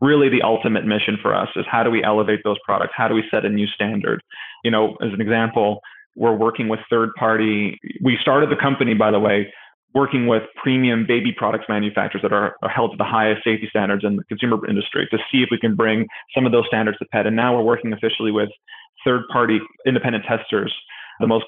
really 0.00 0.28
the 0.28 0.42
ultimate 0.42 0.86
mission 0.86 1.18
for 1.20 1.34
us 1.34 1.48
is 1.56 1.64
how 1.70 1.82
do 1.82 1.90
we 1.90 2.02
elevate 2.02 2.40
those 2.44 2.58
products? 2.64 2.92
How 2.96 3.08
do 3.08 3.14
we 3.14 3.24
set 3.30 3.44
a 3.44 3.48
new 3.48 3.66
standard? 3.66 4.22
You 4.64 4.70
know, 4.70 4.96
as 5.02 5.12
an 5.12 5.20
example, 5.20 5.80
we're 6.16 6.36
working 6.36 6.68
with 6.68 6.80
third 6.88 7.10
party. 7.18 7.78
We 8.02 8.18
started 8.20 8.50
the 8.50 8.56
company, 8.56 8.94
by 8.94 9.10
the 9.10 9.20
way, 9.20 9.52
working 9.94 10.26
with 10.26 10.42
premium 10.62 11.04
baby 11.06 11.32
products 11.36 11.64
manufacturers 11.68 12.22
that 12.22 12.32
are, 12.32 12.56
are, 12.62 12.68
held 12.68 12.92
to 12.92 12.96
the 12.96 13.04
highest 13.04 13.42
safety 13.44 13.66
standards 13.68 14.04
in 14.04 14.16
the 14.16 14.24
consumer 14.24 14.58
industry 14.68 15.06
to 15.10 15.18
see 15.30 15.42
if 15.42 15.48
we 15.50 15.58
can 15.58 15.74
bring 15.74 16.06
some 16.34 16.46
of 16.46 16.52
those 16.52 16.64
standards 16.66 16.98
to 16.98 17.04
pet. 17.06 17.26
And 17.26 17.36
now 17.36 17.56
we're 17.56 17.64
working 17.64 17.92
officially 17.92 18.30
with 18.30 18.48
third 19.04 19.22
party 19.32 19.58
independent 19.86 20.24
testers, 20.24 20.74
the 21.18 21.26
most 21.26 21.46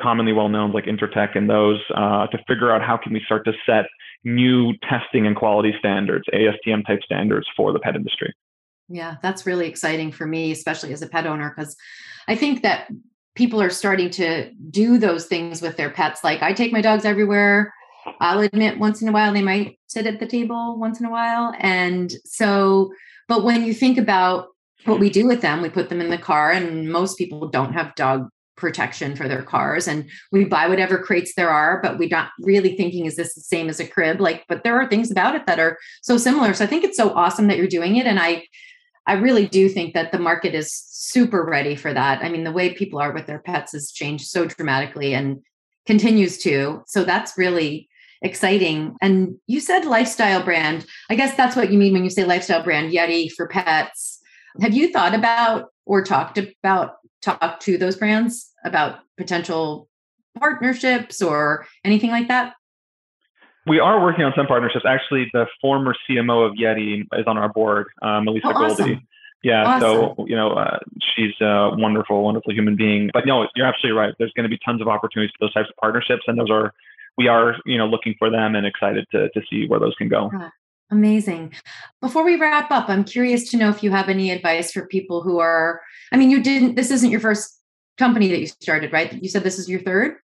commonly 0.00 0.32
well 0.32 0.48
known 0.48 0.72
like 0.72 0.86
Intertek 0.86 1.36
and 1.36 1.48
those 1.48 1.80
uh, 1.94 2.26
to 2.28 2.38
figure 2.48 2.72
out 2.72 2.82
how 2.82 2.96
can 2.96 3.12
we 3.12 3.22
start 3.24 3.44
to 3.44 3.52
set 3.64 3.86
new 4.24 4.74
testing 4.88 5.26
and 5.26 5.36
quality 5.36 5.74
standards, 5.78 6.24
ASTM 6.32 6.86
type 6.86 7.02
standards 7.04 7.46
for 7.56 7.72
the 7.72 7.78
pet 7.78 7.96
industry. 7.96 8.34
Yeah, 8.88 9.16
that's 9.22 9.46
really 9.46 9.68
exciting 9.68 10.12
for 10.12 10.26
me, 10.26 10.50
especially 10.50 10.92
as 10.92 11.02
a 11.02 11.08
pet 11.08 11.26
owner, 11.26 11.52
because 11.54 11.76
I 12.26 12.34
think 12.34 12.62
that 12.62 12.88
people 13.34 13.60
are 13.60 13.70
starting 13.70 14.10
to 14.10 14.50
do 14.70 14.98
those 14.98 15.26
things 15.26 15.62
with 15.62 15.76
their 15.76 15.90
pets. 15.90 16.24
Like 16.24 16.42
I 16.42 16.52
take 16.52 16.72
my 16.72 16.80
dogs 16.80 17.04
everywhere. 17.04 17.72
I'll 18.20 18.40
admit 18.40 18.78
once 18.78 19.02
in 19.02 19.08
a 19.08 19.12
while 19.12 19.32
they 19.32 19.42
might 19.42 19.78
sit 19.86 20.06
at 20.06 20.18
the 20.18 20.26
table 20.26 20.78
once 20.78 20.98
in 20.98 21.06
a 21.06 21.10
while. 21.10 21.54
And 21.58 22.12
so, 22.24 22.92
but 23.28 23.44
when 23.44 23.64
you 23.64 23.74
think 23.74 23.98
about 23.98 24.48
what 24.84 24.98
we 24.98 25.10
do 25.10 25.26
with 25.26 25.42
them, 25.42 25.60
we 25.60 25.68
put 25.68 25.88
them 25.88 26.00
in 26.00 26.10
the 26.10 26.18
car, 26.18 26.50
and 26.50 26.90
most 26.90 27.18
people 27.18 27.48
don't 27.48 27.74
have 27.74 27.94
dog 27.94 28.28
protection 28.58 29.16
for 29.16 29.28
their 29.28 29.42
cars 29.42 29.88
and 29.88 30.08
we 30.32 30.44
buy 30.44 30.66
whatever 30.68 30.98
crates 30.98 31.34
there 31.34 31.50
are 31.50 31.80
but 31.82 31.98
we're 31.98 32.08
not 32.08 32.30
really 32.40 32.76
thinking 32.76 33.06
is 33.06 33.16
this 33.16 33.34
the 33.34 33.40
same 33.40 33.68
as 33.68 33.80
a 33.80 33.86
crib? 33.86 34.20
Like 34.20 34.44
but 34.48 34.64
there 34.64 34.78
are 34.80 34.86
things 34.86 35.10
about 35.10 35.34
it 35.34 35.46
that 35.46 35.58
are 35.58 35.78
so 36.02 36.18
similar. 36.18 36.52
So 36.52 36.64
i 36.64 36.66
think 36.66 36.84
it's 36.84 36.96
so 36.96 37.14
awesome 37.14 37.46
that 37.48 37.56
you're 37.56 37.66
doing 37.66 37.96
it 37.96 38.06
and 38.06 38.18
i 38.18 38.44
i 39.06 39.14
really 39.14 39.46
do 39.46 39.68
think 39.68 39.94
that 39.94 40.12
the 40.12 40.18
market 40.18 40.54
is 40.54 40.72
super 40.72 41.44
ready 41.44 41.74
for 41.74 41.94
that. 41.94 42.22
I 42.22 42.28
mean 42.28 42.44
the 42.44 42.52
way 42.52 42.74
people 42.74 43.00
are 43.00 43.12
with 43.12 43.26
their 43.26 43.38
pets 43.38 43.72
has 43.72 43.90
changed 43.90 44.26
so 44.26 44.44
dramatically 44.44 45.14
and 45.14 45.40
continues 45.86 46.36
to. 46.38 46.82
So 46.86 47.04
that's 47.04 47.38
really 47.38 47.88
exciting. 48.22 48.96
And 49.00 49.36
you 49.46 49.60
said 49.60 49.84
lifestyle 49.84 50.42
brand. 50.42 50.84
I 51.08 51.14
guess 51.14 51.36
that's 51.36 51.56
what 51.56 51.72
you 51.72 51.78
mean 51.78 51.92
when 51.92 52.04
you 52.04 52.10
say 52.10 52.24
lifestyle 52.24 52.62
brand 52.62 52.92
yeti 52.92 53.30
for 53.32 53.46
pets. 53.48 54.20
Have 54.60 54.74
you 54.74 54.92
thought 54.92 55.14
about 55.14 55.66
or 55.86 56.04
talked 56.04 56.38
about 56.38 56.96
talk 57.22 57.60
to 57.60 57.78
those 57.78 57.96
brands 57.96 58.47
about 58.64 59.00
potential 59.16 59.88
partnerships 60.38 61.22
or 61.22 61.66
anything 61.84 62.10
like 62.10 62.28
that? 62.28 62.54
We 63.66 63.80
are 63.80 64.00
working 64.02 64.24
on 64.24 64.32
some 64.34 64.46
partnerships. 64.46 64.84
Actually, 64.86 65.28
the 65.32 65.46
former 65.60 65.94
CMO 66.08 66.46
of 66.46 66.54
Yeti 66.54 67.02
is 67.12 67.26
on 67.26 67.36
our 67.36 67.50
board, 67.50 67.88
uh, 68.00 68.20
Melissa 68.20 68.48
oh, 68.48 68.50
awesome. 68.50 68.86
Goldie. 68.86 69.06
Yeah, 69.42 69.64
awesome. 69.64 70.14
so 70.16 70.26
you 70.26 70.34
know, 70.34 70.52
uh, 70.52 70.78
she's 71.14 71.34
a 71.40 71.70
wonderful, 71.74 72.24
wonderful 72.24 72.52
human 72.52 72.74
being. 72.74 73.10
But 73.12 73.26
no, 73.26 73.46
you're 73.54 73.66
absolutely 73.66 73.98
right. 73.98 74.14
There's 74.18 74.32
going 74.32 74.44
to 74.44 74.48
be 74.48 74.58
tons 74.64 74.80
of 74.80 74.88
opportunities 74.88 75.32
for 75.38 75.46
those 75.46 75.54
types 75.54 75.68
of 75.68 75.76
partnerships, 75.76 76.22
and 76.26 76.38
those 76.38 76.50
are 76.50 76.72
we 77.16 77.28
are 77.28 77.56
you 77.64 77.78
know 77.78 77.86
looking 77.86 78.14
for 78.18 78.30
them 78.30 78.56
and 78.56 78.66
excited 78.66 79.06
to 79.12 79.28
to 79.30 79.42
see 79.48 79.68
where 79.68 79.78
those 79.78 79.94
can 79.96 80.08
go. 80.08 80.30
Amazing. 80.90 81.54
Before 82.00 82.24
we 82.24 82.36
wrap 82.36 82.70
up, 82.70 82.88
I'm 82.88 83.04
curious 83.04 83.50
to 83.50 83.58
know 83.58 83.68
if 83.68 83.82
you 83.82 83.90
have 83.90 84.08
any 84.08 84.30
advice 84.30 84.72
for 84.72 84.86
people 84.86 85.20
who 85.20 85.38
are, 85.38 85.82
I 86.12 86.16
mean, 86.16 86.30
you 86.30 86.42
didn't, 86.42 86.76
this 86.76 86.90
isn't 86.90 87.10
your 87.10 87.20
first 87.20 87.57
company 87.98 88.28
that 88.28 88.40
you 88.40 88.46
started, 88.46 88.92
right? 88.92 89.12
You 89.22 89.28
said 89.28 89.42
this 89.42 89.58
is 89.58 89.68
your 89.68 89.80
third? 89.80 90.16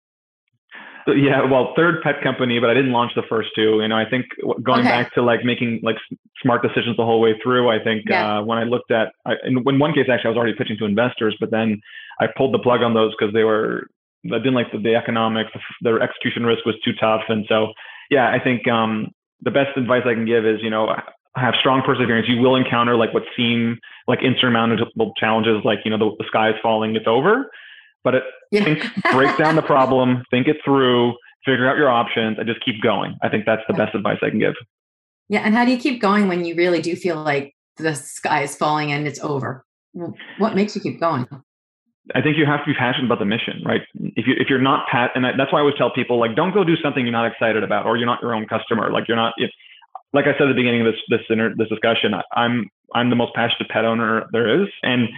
Yeah, 1.05 1.43
well, 1.43 1.73
third 1.75 2.01
pet 2.01 2.21
company, 2.23 2.59
but 2.59 2.69
I 2.69 2.73
didn't 2.73 2.93
launch 2.93 3.11
the 3.15 3.23
first 3.27 3.49
two. 3.55 3.81
You 3.81 3.87
know, 3.89 3.97
I 3.97 4.09
think 4.09 4.25
going 4.61 4.81
okay. 4.81 4.89
back 4.89 5.13
to 5.15 5.21
like 5.21 5.43
making 5.43 5.81
like 5.83 5.97
smart 6.41 6.61
decisions 6.61 6.95
the 6.95 7.03
whole 7.03 7.19
way 7.19 7.33
through. 7.43 7.69
I 7.69 7.83
think 7.83 8.03
yeah. 8.07 8.39
uh, 8.39 8.43
when 8.43 8.57
I 8.57 8.63
looked 8.63 8.89
at, 8.89 9.11
I, 9.25 9.33
in, 9.43 9.61
in 9.67 9.79
one 9.79 9.93
case 9.93 10.05
actually, 10.09 10.27
I 10.27 10.29
was 10.29 10.37
already 10.37 10.53
pitching 10.57 10.77
to 10.79 10.85
investors, 10.85 11.35
but 11.41 11.51
then 11.51 11.81
I 12.21 12.27
pulled 12.37 12.53
the 12.53 12.59
plug 12.59 12.81
on 12.81 12.93
those 12.93 13.13
because 13.17 13.33
they 13.33 13.43
were 13.43 13.89
I 14.25 14.37
didn't 14.37 14.53
like 14.53 14.71
the, 14.71 14.79
the 14.79 14.95
economics, 14.95 15.51
the, 15.53 15.91
the 15.91 16.01
execution 16.01 16.45
risk 16.45 16.65
was 16.65 16.75
too 16.85 16.93
tough, 16.97 17.23
and 17.27 17.45
so 17.49 17.73
yeah, 18.09 18.29
I 18.29 18.39
think 18.41 18.67
um, 18.69 19.11
the 19.41 19.51
best 19.51 19.75
advice 19.75 20.03
I 20.05 20.13
can 20.13 20.25
give 20.25 20.45
is, 20.45 20.59
you 20.61 20.69
know, 20.69 20.87
have 21.35 21.53
strong 21.59 21.81
perseverance. 21.81 22.27
You 22.27 22.37
will 22.41 22.55
encounter 22.55 22.95
like 22.95 23.13
what 23.13 23.23
seem 23.35 23.79
like 24.07 24.19
insurmountable 24.21 25.13
challenges, 25.17 25.61
like, 25.63 25.79
you 25.83 25.91
know, 25.91 25.97
the, 25.97 26.15
the 26.19 26.25
sky 26.27 26.49
is 26.49 26.55
falling, 26.61 26.95
it's 26.95 27.07
over. 27.07 27.49
But 28.03 28.15
it, 28.15 28.23
yeah. 28.51 28.63
think, 28.63 28.83
break 29.11 29.37
down 29.37 29.55
the 29.55 29.61
problem, 29.61 30.23
think 30.31 30.47
it 30.47 30.57
through, 30.63 31.13
figure 31.45 31.67
out 31.67 31.77
your 31.77 31.89
options, 31.89 32.37
and 32.37 32.47
just 32.47 32.63
keep 32.63 32.81
going. 32.81 33.15
I 33.23 33.29
think 33.29 33.45
that's 33.45 33.61
the 33.67 33.73
best 33.73 33.95
advice 33.95 34.17
I 34.21 34.29
can 34.29 34.39
give. 34.39 34.53
Yeah. 35.29 35.39
And 35.39 35.55
how 35.55 35.65
do 35.65 35.71
you 35.71 35.77
keep 35.77 36.01
going 36.01 36.27
when 36.27 36.45
you 36.45 36.55
really 36.55 36.81
do 36.81 36.95
feel 36.95 37.21
like 37.21 37.55
the 37.77 37.95
sky 37.95 38.43
is 38.43 38.55
falling 38.55 38.91
and 38.91 39.07
it's 39.07 39.19
over? 39.21 39.65
What 40.37 40.55
makes 40.55 40.75
you 40.75 40.81
keep 40.81 40.99
going? 40.99 41.27
I 42.13 42.21
think 42.21 42.37
you 42.37 42.45
have 42.45 42.59
to 42.59 42.65
be 42.65 42.73
passionate 42.73 43.05
about 43.05 43.19
the 43.19 43.25
mission, 43.25 43.61
right? 43.65 43.81
If 43.95 44.27
you 44.27 44.33
if 44.37 44.49
you're 44.49 44.61
not 44.61 44.87
pat, 44.91 45.11
and 45.15 45.23
that's 45.23 45.53
why 45.53 45.59
I 45.59 45.61
always 45.61 45.75
tell 45.77 45.89
people 45.89 46.19
like, 46.19 46.35
don't 46.35 46.53
go 46.53 46.63
do 46.65 46.75
something 46.75 47.05
you're 47.05 47.13
not 47.13 47.31
excited 47.31 47.63
about, 47.63 47.85
or 47.85 47.95
you're 47.95 48.05
not 48.05 48.21
your 48.21 48.35
own 48.35 48.45
customer. 48.45 48.91
Like 48.91 49.07
you're 49.07 49.15
not. 49.15 49.33
If, 49.37 49.51
like 50.13 50.25
I 50.25 50.33
said 50.33 50.43
at 50.43 50.49
the 50.49 50.55
beginning 50.55 50.85
of 50.85 50.93
this 50.93 51.01
this 51.09 51.21
inter, 51.29 51.53
this 51.57 51.69
discussion, 51.69 52.13
I'm 52.35 52.69
I'm 52.93 53.09
the 53.09 53.15
most 53.15 53.33
passionate 53.33 53.69
pet 53.69 53.85
owner 53.85 54.25
there 54.31 54.61
is, 54.63 54.69
and 54.83 55.09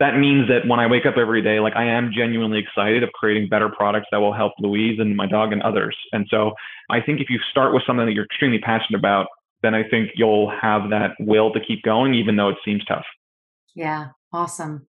that 0.00 0.16
means 0.18 0.48
that 0.48 0.66
when 0.66 0.80
I 0.80 0.86
wake 0.86 1.06
up 1.06 1.16
every 1.16 1.42
day, 1.42 1.60
like 1.60 1.76
I 1.76 1.84
am 1.84 2.10
genuinely 2.12 2.58
excited 2.58 3.02
of 3.02 3.10
creating 3.12 3.48
better 3.48 3.68
products 3.68 4.08
that 4.10 4.18
will 4.18 4.32
help 4.32 4.52
Louise 4.58 4.98
and 4.98 5.16
my 5.16 5.26
dog 5.26 5.52
and 5.52 5.62
others. 5.62 5.96
And 6.12 6.26
so 6.30 6.52
I 6.90 7.00
think 7.00 7.20
if 7.20 7.30
you 7.30 7.38
start 7.50 7.72
with 7.72 7.84
something 7.86 8.06
that 8.06 8.12
you're 8.12 8.24
extremely 8.24 8.58
passionate 8.58 8.98
about, 8.98 9.26
then 9.62 9.74
I 9.74 9.82
think 9.88 10.10
you'll 10.16 10.50
have 10.50 10.90
that 10.90 11.12
will 11.20 11.52
to 11.52 11.60
keep 11.60 11.82
going, 11.82 12.14
even 12.14 12.36
though 12.36 12.48
it 12.48 12.56
seems 12.64 12.84
tough. 12.84 13.04
Yeah, 13.74 14.08
awesome. 14.32 14.86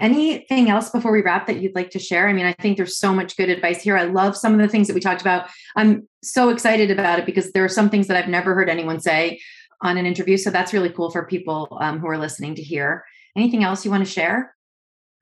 Anything 0.00 0.70
else 0.70 0.90
before 0.90 1.12
we 1.12 1.20
wrap 1.20 1.46
that 1.46 1.60
you'd 1.60 1.74
like 1.74 1.90
to 1.90 1.98
share? 1.98 2.28
I 2.28 2.32
mean, 2.32 2.46
I 2.46 2.54
think 2.54 2.76
there's 2.76 2.96
so 2.96 3.12
much 3.12 3.36
good 3.36 3.50
advice 3.50 3.82
here. 3.82 3.96
I 3.96 4.04
love 4.04 4.36
some 4.36 4.54
of 4.54 4.60
the 4.60 4.68
things 4.68 4.86
that 4.86 4.94
we 4.94 5.00
talked 5.00 5.20
about. 5.20 5.48
I'm 5.76 6.08
so 6.22 6.48
excited 6.48 6.90
about 6.90 7.18
it 7.18 7.26
because 7.26 7.52
there 7.52 7.64
are 7.64 7.68
some 7.68 7.90
things 7.90 8.06
that 8.06 8.16
I've 8.16 8.30
never 8.30 8.54
heard 8.54 8.70
anyone 8.70 9.00
say 9.00 9.40
on 9.82 9.98
an 9.98 10.06
interview. 10.06 10.36
So 10.36 10.50
that's 10.50 10.72
really 10.72 10.90
cool 10.90 11.10
for 11.10 11.26
people 11.26 11.76
um, 11.80 11.98
who 12.00 12.08
are 12.08 12.18
listening 12.18 12.54
to 12.54 12.62
hear. 12.62 13.04
Anything 13.36 13.62
else 13.62 13.84
you 13.84 13.90
want 13.90 14.04
to 14.04 14.10
share? 14.10 14.54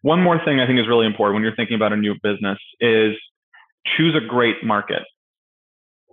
One 0.03 0.23
more 0.23 0.43
thing 0.45 0.61
I 0.61 0.67
think 0.67 0.79
is 0.79 0.87
really 0.87 1.07
important 1.07 1.35
when 1.35 1.43
you're 1.43 1.57
thinking 1.57 1.75
about 1.75 1.93
a 1.93 1.97
new 1.97 2.15
business 2.23 2.59
is 2.81 3.17
choose 3.97 4.15
a 4.15 4.25
great 4.25 4.65
market. 4.65 5.03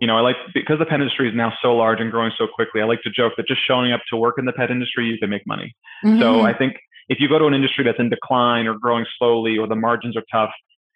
You 0.01 0.07
know, 0.07 0.17
I 0.17 0.21
like 0.21 0.35
because 0.53 0.79
the 0.79 0.85
pet 0.85 0.99
industry 0.99 1.29
is 1.29 1.35
now 1.35 1.53
so 1.61 1.73
large 1.75 2.01
and 2.01 2.11
growing 2.11 2.31
so 2.37 2.47
quickly. 2.53 2.81
I 2.81 2.85
like 2.85 3.01
to 3.03 3.09
joke 3.09 3.33
that 3.37 3.47
just 3.47 3.61
showing 3.65 3.93
up 3.93 4.01
to 4.09 4.17
work 4.17 4.35
in 4.37 4.45
the 4.45 4.51
pet 4.51 4.69
industry, 4.69 5.05
you 5.05 5.17
can 5.17 5.29
make 5.29 5.47
money. 5.47 5.73
Mm-hmm. 6.03 6.19
So 6.19 6.41
I 6.41 6.53
think 6.53 6.75
if 7.07 7.19
you 7.19 7.29
go 7.29 7.39
to 7.39 7.45
an 7.45 7.53
industry 7.53 7.83
that's 7.83 7.99
in 7.99 8.09
decline 8.09 8.67
or 8.67 8.77
growing 8.77 9.05
slowly 9.17 9.57
or 9.57 9.67
the 9.67 9.75
margins 9.75 10.17
are 10.17 10.23
tough, 10.31 10.51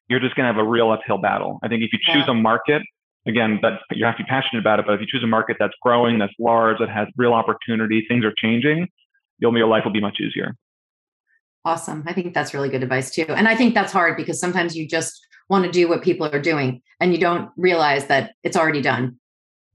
you're 0.07 0.19
just 0.19 0.35
going 0.35 0.47
to 0.47 0.53
have 0.53 0.63
a 0.63 0.67
real 0.67 0.91
uphill 0.91 1.19
battle. 1.19 1.59
I 1.63 1.67
think 1.67 1.83
if 1.83 1.93
you 1.93 1.99
choose 2.01 2.25
yeah. 2.27 2.31
a 2.31 2.33
market, 2.33 2.81
again, 3.27 3.59
that 3.61 3.79
you 3.91 4.05
have 4.05 4.17
to 4.17 4.23
be 4.23 4.27
passionate 4.27 4.59
about 4.59 4.79
it, 4.79 4.85
but 4.85 4.93
if 4.95 5.01
you 5.01 5.07
choose 5.07 5.23
a 5.23 5.27
market 5.27 5.57
that's 5.59 5.75
growing, 5.81 6.17
that's 6.17 6.33
large, 6.39 6.79
that 6.79 6.89
has 6.89 7.07
real 7.15 7.33
opportunity, 7.33 8.05
things 8.07 8.25
are 8.25 8.33
changing, 8.37 8.87
you'll 9.37 9.55
your 9.55 9.67
life 9.67 9.85
will 9.85 9.91
be 9.91 10.01
much 10.01 10.19
easier. 10.19 10.55
Awesome. 11.65 12.03
I 12.07 12.13
think 12.13 12.33
that's 12.33 12.53
really 12.53 12.69
good 12.69 12.81
advice 12.81 13.11
too. 13.11 13.25
And 13.27 13.47
I 13.47 13.55
think 13.55 13.73
that's 13.73 13.91
hard 13.91 14.17
because 14.17 14.39
sometimes 14.39 14.75
you 14.75 14.87
just 14.87 15.19
want 15.49 15.65
to 15.65 15.71
do 15.71 15.87
what 15.87 16.01
people 16.01 16.27
are 16.33 16.41
doing 16.41 16.81
and 16.99 17.11
you 17.11 17.19
don't 17.19 17.51
realize 17.57 18.07
that 18.07 18.33
it's 18.43 18.57
already 18.57 18.81
done 18.81 19.18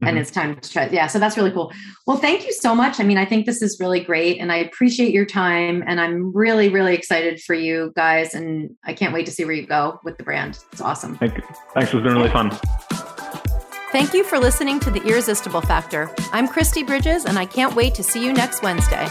mm-hmm. 0.04 0.08
and 0.08 0.18
it's 0.18 0.30
time 0.30 0.56
to 0.58 0.70
try. 0.70 0.88
Yeah. 0.88 1.06
So 1.06 1.18
that's 1.18 1.36
really 1.36 1.50
cool. 1.50 1.72
Well, 2.06 2.16
thank 2.16 2.46
you 2.46 2.52
so 2.52 2.74
much. 2.74 3.00
I 3.00 3.04
mean, 3.04 3.18
I 3.18 3.24
think 3.24 3.46
this 3.46 3.62
is 3.62 3.78
really 3.80 4.00
great 4.00 4.38
and 4.38 4.52
I 4.52 4.56
appreciate 4.56 5.12
your 5.12 5.26
time 5.26 5.82
and 5.86 6.00
I'm 6.00 6.32
really, 6.32 6.68
really 6.68 6.94
excited 6.94 7.40
for 7.40 7.54
you 7.54 7.92
guys. 7.96 8.34
And 8.34 8.76
I 8.84 8.92
can't 8.92 9.12
wait 9.12 9.26
to 9.26 9.32
see 9.32 9.44
where 9.44 9.54
you 9.54 9.66
go 9.66 10.00
with 10.04 10.18
the 10.18 10.24
brand. 10.24 10.58
It's 10.72 10.80
awesome. 10.80 11.16
Thank 11.16 11.36
you. 11.36 11.42
Thanks. 11.74 11.92
It's 11.92 12.02
been 12.02 12.14
really 12.14 12.30
fun. 12.30 12.50
Thank 13.94 14.12
you 14.12 14.24
for 14.24 14.40
listening 14.40 14.80
to 14.80 14.90
The 14.90 15.00
Irresistible 15.04 15.60
Factor. 15.60 16.10
I'm 16.32 16.48
Kristi 16.48 16.84
Bridges, 16.84 17.26
and 17.26 17.38
I 17.38 17.46
can't 17.46 17.76
wait 17.76 17.94
to 17.94 18.02
see 18.02 18.24
you 18.24 18.32
next 18.32 18.60
Wednesday. 18.60 19.06